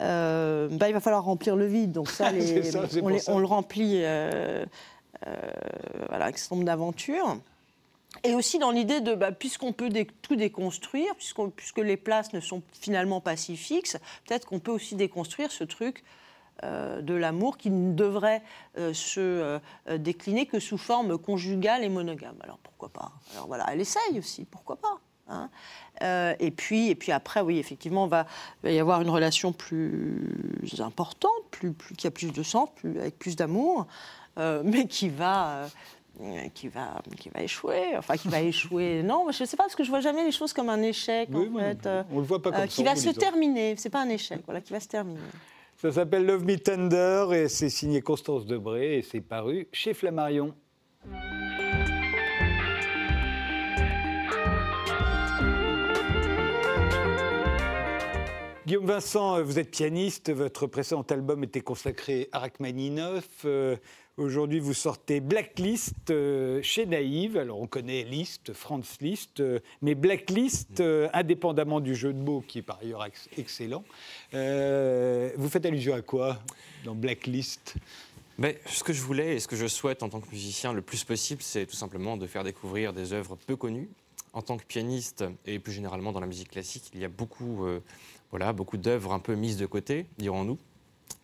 [0.00, 1.92] euh, bah, il va falloir remplir le vide.
[1.92, 4.64] Donc ça, les- ça, on, les- le remplit euh,
[5.26, 5.36] euh,
[6.08, 7.36] voilà, avec ce nombre d'aventures.
[8.24, 9.88] Et aussi dans l'idée de, bah, puisqu'on peut
[10.22, 13.96] tout déconstruire, puisque les places ne sont finalement pas si fixes,
[14.26, 16.02] peut-être qu'on peut aussi déconstruire ce truc
[16.62, 18.42] euh, de l'amour qui ne devrait
[18.76, 19.58] euh, se euh,
[19.96, 22.36] décliner que sous forme conjugale et monogame.
[22.42, 23.12] Alors pourquoi pas?
[23.32, 24.98] Alors voilà, elle essaye aussi, pourquoi pas
[25.28, 25.48] hein?
[26.38, 28.26] Et, puis, et puis après, oui, effectivement, va,
[28.62, 33.36] va y avoir une relation plus importante, plus, qui a plus de sens, avec plus
[33.36, 33.86] d'amour,
[34.38, 35.66] mais qui va,
[36.54, 37.96] qui, va, qui va échouer.
[37.96, 39.02] Enfin, qui va échouer.
[39.02, 41.28] Non, je ne sais pas, parce que je vois jamais les choses comme un échec,
[41.32, 41.86] Oui, en fait.
[41.86, 42.68] euh, On le voit pas comme euh, ça.
[42.68, 43.74] qui va se terminer.
[43.76, 45.20] C'est pas un échec, voilà, qui va se terminer.
[45.76, 50.54] Ça s'appelle Love Me Tender et c'est signé Constance Debré et c'est paru chez Flammarion.
[58.70, 63.26] Guillaume Vincent, vous êtes pianiste, votre précédent album était consacré à Rachmaninoff.
[63.44, 63.76] Euh,
[64.16, 67.36] Aujourd'hui, vous sortez Blacklist euh, chez Naïve.
[67.36, 72.44] Alors, on connaît List, Franz Liszt, euh, mais Blacklist, euh, indépendamment du jeu de mots,
[72.46, 73.82] qui est par ailleurs ex- excellent.
[74.34, 76.38] Euh, vous faites allusion à quoi
[76.84, 77.74] dans Blacklist?
[78.38, 80.82] Mais ce que je voulais et ce que je souhaite en tant que musicien le
[80.82, 83.90] plus possible, c'est tout simplement de faire découvrir des œuvres peu connues.
[84.32, 87.66] En tant que pianiste et plus généralement dans la musique classique, il y a beaucoup,
[87.66, 87.80] euh,
[88.30, 90.58] voilà, beaucoup d'œuvres un peu mises de côté, dirons-nous.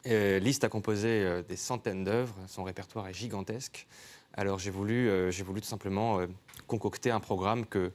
[0.06, 3.86] Euh, Liszt a composé euh, des centaines d'œuvres, son répertoire est gigantesque.
[4.34, 6.20] Alors j'ai voulu, euh, j'ai voulu tout simplement
[6.66, 7.92] concocter un programme que,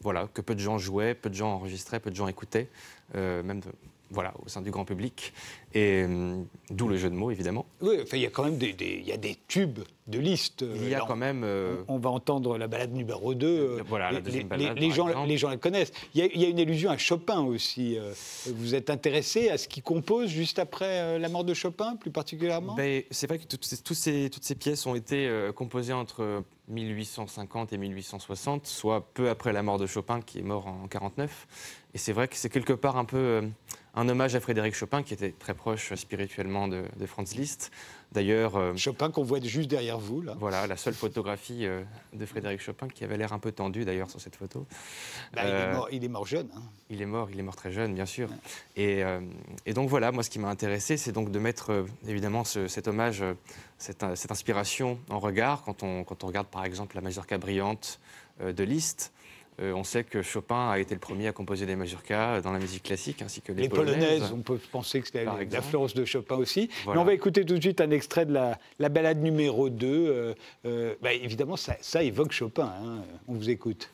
[0.00, 2.68] voilà, que peu de gens jouaient, peu de gens enregistraient, peu de gens écoutaient,
[3.14, 3.60] même
[4.14, 5.32] voilà, au sein du grand public.
[5.74, 7.66] Et hum, d'où le jeu de mots, évidemment.
[7.82, 10.18] Oui, enfin, il y a quand même des, des- il y a des tubes de
[10.18, 10.62] Liszt.
[10.76, 11.42] Il y a Là, quand même.
[11.44, 13.78] euh, On va entendre la balade numéro 2.
[13.86, 15.92] Voilà, la les, deuxième les- balade, les gens, les gens la connaissent.
[16.14, 17.98] Il y, a, il y a une allusion à Chopin aussi.
[17.98, 18.12] euh,
[18.46, 22.10] Vous êtes intéressé à ce qu'il compose juste après euh, la mort de Chopin, plus
[22.12, 22.74] particulièrement?
[22.76, 23.82] Ben, c'est vrai que toutes ces,
[24.30, 29.62] toutes ces pièces ont été euh, composées entre 1850 et 1860, soit peu après la
[29.62, 31.46] mort de Chopin, qui est mort en 49.
[31.94, 33.42] Et c'est vrai que c'est quelque part un peu euh,
[33.94, 37.70] un hommage à Frédéric Chopin, qui était très proche euh, spirituellement de, de Franz Liszt.
[38.10, 40.34] D'ailleurs, euh, Chopin qu'on voit juste derrière vous, là.
[40.38, 41.82] voilà la seule photographie euh,
[42.12, 44.66] de Frédéric Chopin, qui avait l'air un peu tendu d'ailleurs sur cette photo.
[45.34, 46.48] Bah, il, est mort, il est mort jeune.
[46.56, 46.62] hein.
[46.90, 48.28] Il est mort, il est mort très jeune, bien sûr.
[48.76, 49.02] Et,
[49.66, 52.88] et donc voilà, moi, ce qui m'a intéressé, c'est donc de mettre évidemment ce- cet
[52.88, 53.22] hommage,
[53.78, 55.62] cette, cette inspiration en regard.
[55.62, 58.00] Quand on, quand on regarde par exemple la mazurka brillante
[58.44, 59.12] de Liszt,
[59.60, 62.58] euh, on sait que Chopin a été le premier à composer des mazurkas dans la
[62.58, 66.36] musique classique, ainsi que les, Les polonaises, on peut penser que c'est l'influence de Chopin
[66.36, 66.68] aussi.
[66.84, 66.98] Voilà.
[66.98, 69.86] Mais on va écouter tout de suite un extrait de la, la balade numéro 2.
[69.86, 70.34] Euh,
[70.66, 72.72] euh, bah, évidemment, ça, ça évoque Chopin.
[72.82, 73.02] hein.
[73.28, 73.90] On vous écoute.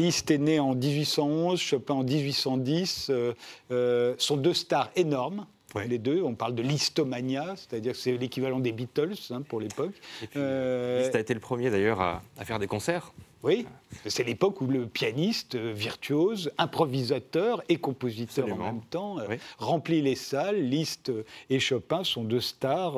[0.00, 3.08] Liszt est né en 1811, Chopin en 1810.
[3.10, 3.34] Euh,
[3.70, 5.86] euh, sont deux stars énormes, Ouais.
[5.86, 6.22] les deux.
[6.22, 9.92] On parle de listomania, c'est-à-dire que c'est l'équivalent des Beatles hein, pour l'époque.
[10.36, 13.12] Euh, Liszt a été le premier d'ailleurs à, à faire des concerts.
[13.42, 13.66] Oui,
[14.06, 18.68] c'est l'époque où le pianiste euh, virtuose, improvisateur et compositeur Absolument.
[18.68, 19.36] en même temps Oui.
[19.58, 20.60] remplit les salles.
[20.62, 21.12] Liszt
[21.50, 22.94] et Chopin sont deux stars.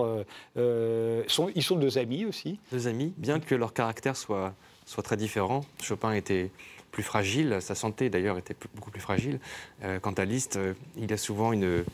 [0.56, 2.58] euh, sont, ils sont deux amis aussi.
[2.72, 4.54] deux amis, bien que leur caractère soit,
[4.86, 5.64] soit très différent.
[5.82, 6.50] Chopin était
[6.92, 9.40] plus fragile, sa santé d'ailleurs était beaucoup plus fragile.
[9.82, 11.84] Euh, quant à Liszt, euh, il a souvent une,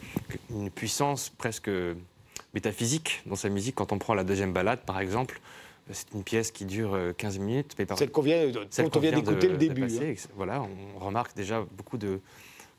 [0.51, 1.70] une puissance presque
[2.53, 3.76] métaphysique dans sa musique.
[3.76, 5.40] Quand on prend la deuxième balade, par exemple,
[5.90, 7.74] c'est une pièce qui dure euh, 15 minutes.
[7.78, 7.96] Mais par-
[8.70, 9.82] Celle qu'on vient, d'écouter le début.
[9.82, 10.28] passer, hein.
[10.36, 10.62] Voilà,
[10.96, 12.20] on remarque déjà beaucoup de,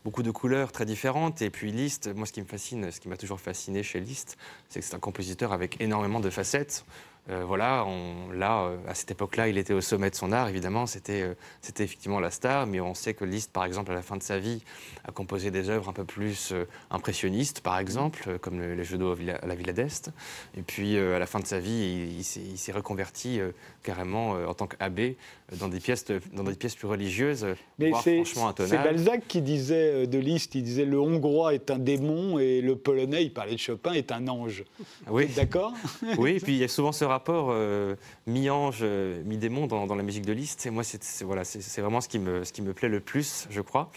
[0.04, 1.42] beaucoup de couleurs très différentes.
[1.42, 4.38] Et puis Liszt, moi ce qui me fascine, ce qui m'a toujours fasciné chez Liszt,
[4.68, 6.84] c'est que c'est un compositeur avec énormément de facettes.
[7.30, 10.50] Euh, voilà, on, là, euh, à cette époque-là, il était au sommet de son art,
[10.50, 13.96] évidemment, c'était euh, c'était effectivement la star, mais on sait que Liszt, par exemple, à
[13.96, 14.64] la fin de sa vie,
[15.08, 16.54] a composé des œuvres un peu plus
[16.90, 20.12] impressionnistes, par exemple, comme les Jeux d'eau à la Villa d'Est.
[20.58, 23.40] Et puis, à la fin de sa vie, il, il s'est reconverti
[23.84, 25.18] carrément en tant qu'abbé
[25.60, 27.46] dans, des pièces, dans des pièces plus religieuses,
[27.78, 32.40] mais c'est, C'est Balzac qui disait de Liszt, il disait le hongrois est un démon
[32.40, 34.64] et le polonais, il parlait de Chopin, est un ange.
[35.10, 35.28] Oui.
[35.36, 35.74] D'accord?
[36.18, 37.96] Oui, et puis il y a souvent ce rapport euh,
[38.28, 40.66] mi-ange, euh, mi-démon dans, la musique de Liszt.
[40.66, 43.48] Et moi, c'est, voilà, c'est, vraiment ce qui, me, ce qui me plaît le plus,
[43.50, 43.92] je crois.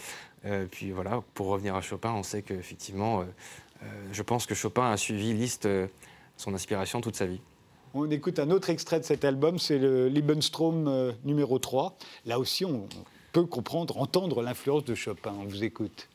[0.45, 3.25] Euh, puis voilà, pour revenir à Chopin, on sait qu'effectivement,
[4.11, 5.67] je pense que Chopin a suivi Liszt,
[6.37, 7.41] son inspiration, toute sa vie.
[7.93, 11.97] On écoute un autre extrait de cet album, c'est le Liebenstrom numéro 3.
[12.25, 12.87] Là aussi, on
[13.33, 15.33] peut comprendre, entendre l'influence de Chopin.
[15.37, 16.07] On vous écoute.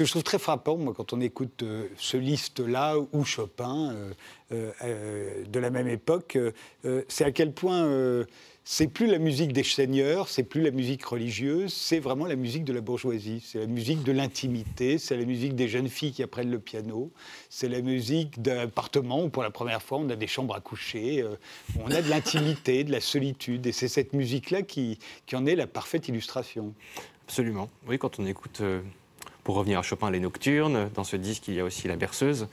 [0.00, 3.92] Que je trouve très frappant, moi, quand on écoute euh, ce liste-là ou Chopin
[4.50, 6.38] euh, euh, de la même époque,
[7.08, 8.24] c'est à quel point
[8.64, 12.64] c'est plus la musique des seigneurs, c'est plus la musique religieuse, c'est vraiment la musique
[12.64, 16.22] de la bourgeoisie, c'est la musique de l'intimité, c'est la musique des jeunes filles qui
[16.22, 17.12] apprennent le piano,
[17.50, 20.60] c'est la musique d'un appartement où pour la première fois on a des chambres à
[20.60, 21.24] coucher,
[21.78, 24.98] on a de l'intimité, de la solitude, et c'est cette musique-là qui,
[25.34, 26.72] en est la parfaite illustration.
[27.26, 27.68] Absolument.
[27.86, 28.62] Oui, quand on écoute
[29.44, 30.90] pour revenir à Chopin, les Nocturnes.
[30.94, 32.48] Dans ce disque, il y a aussi la Berceuse,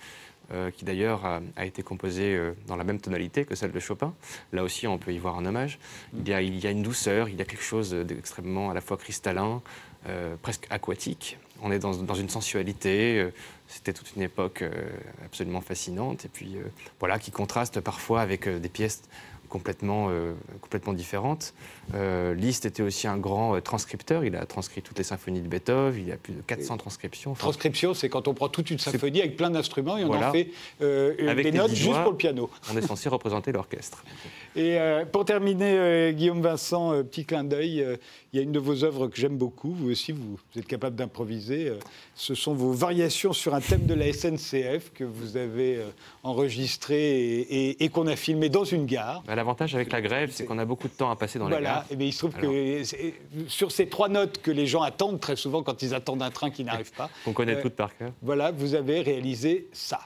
[0.54, 4.14] euh, qui d'ailleurs a, été composée euh, dans la même tonalité que celle de Chopin.
[4.54, 5.80] Là aussi, on peut y voir un hommage.
[6.18, 9.62] Il y a, une douceur, il y a quelque chose d'extrêmement à la fois cristallin,
[10.08, 11.38] euh, presque aquatique.
[11.62, 13.30] On est dans, dans une sensualité.
[13.68, 14.64] C'était toute une époque
[15.26, 16.26] absolument fascinante.
[16.26, 16.56] Et puis,
[17.00, 19.02] voilà, qui contraste parfois avec des pièces
[19.50, 21.54] complètement, euh, complètement différentes.
[21.94, 24.24] Euh, Liszt était aussi un grand euh, transcripteur.
[24.24, 26.00] Il a transcrit toutes les symphonies de Beethoven.
[26.02, 27.34] Il y a plus de 400 transcriptions.
[27.34, 30.50] Transcription, c'est quand on prend toute une symphonie avec plein d'instruments et on en fait
[30.80, 32.50] des notes juste pour le piano.
[32.72, 34.04] On est censé représenter l'orchestre.
[34.58, 34.78] Et
[35.12, 37.86] pour terminer, Guillaume Vincent, petit clin d'œil,
[38.34, 39.72] il y a une de vos œuvres que j'aime beaucoup.
[39.72, 41.72] Vous aussi, vous, êtes capable d'improviser.
[42.16, 45.80] ce sont vos variations sur un thème de la SNCF que vous avez
[46.24, 47.40] enregistré
[47.80, 49.24] et, qu'on a filmé dans une gare.
[49.28, 51.62] Bah, l'avantage avec la grève, c'est qu'on a beaucoup de temps à passer dans les
[51.62, 51.86] gares.
[51.92, 52.82] Et bien, il se trouve que
[53.48, 56.50] sur ces trois notes que les gens attendent très souvent quand ils attendent un train
[56.50, 57.10] qui n'arrive pas.
[57.26, 58.12] On connaît euh, toutes par cœur.
[58.22, 60.00] Voilà, vous avez réalisé ça.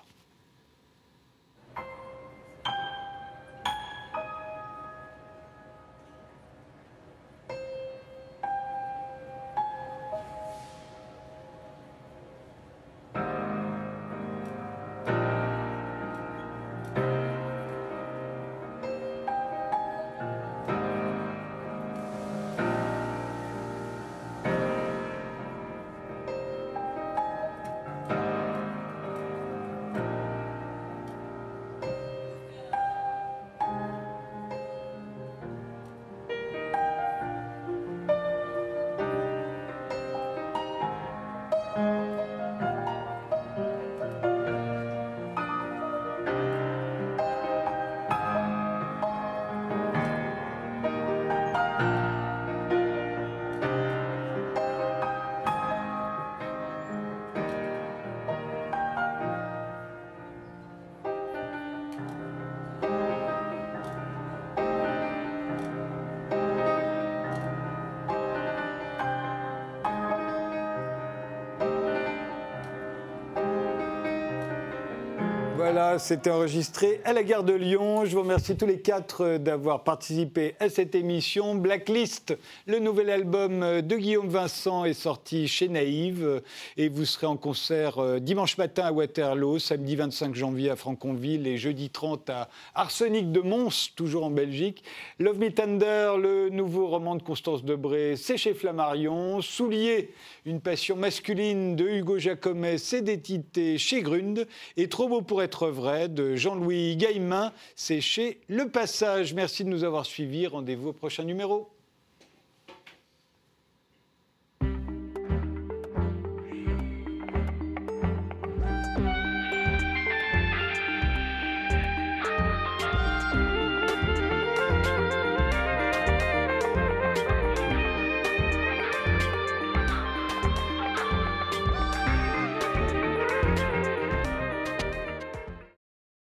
[75.74, 78.03] Voilà, c'était enregistré à la gare de Lyon.
[78.03, 81.55] Je vous remercie tous les quatre d'avoir participé à cette émission.
[81.55, 86.41] Blacklist, le nouvel album de Guillaume Vincent est sorti chez Naïve
[86.76, 91.47] et vous serez en concert euh, dimanche matin à Waterloo, samedi 25 janvier à Franconville
[91.47, 94.84] et jeudi 30 à Arsenic de Mons, toujours en Belgique.
[95.19, 99.39] Love Me Tender, le nouveau roman de Constance Debré, c'est chez Flammarion.
[99.39, 100.11] Soulier,
[100.45, 104.45] une passion masculine de Hugo Jacomet, c'est d'édité chez Grund.
[104.76, 109.34] Et Trop beau pour être de Jean-Louis Gaillemin, c'est chez Le Passage.
[109.34, 110.47] Merci de nous avoir suivis.
[110.47, 111.69] Rendez-vous au prochain numéro.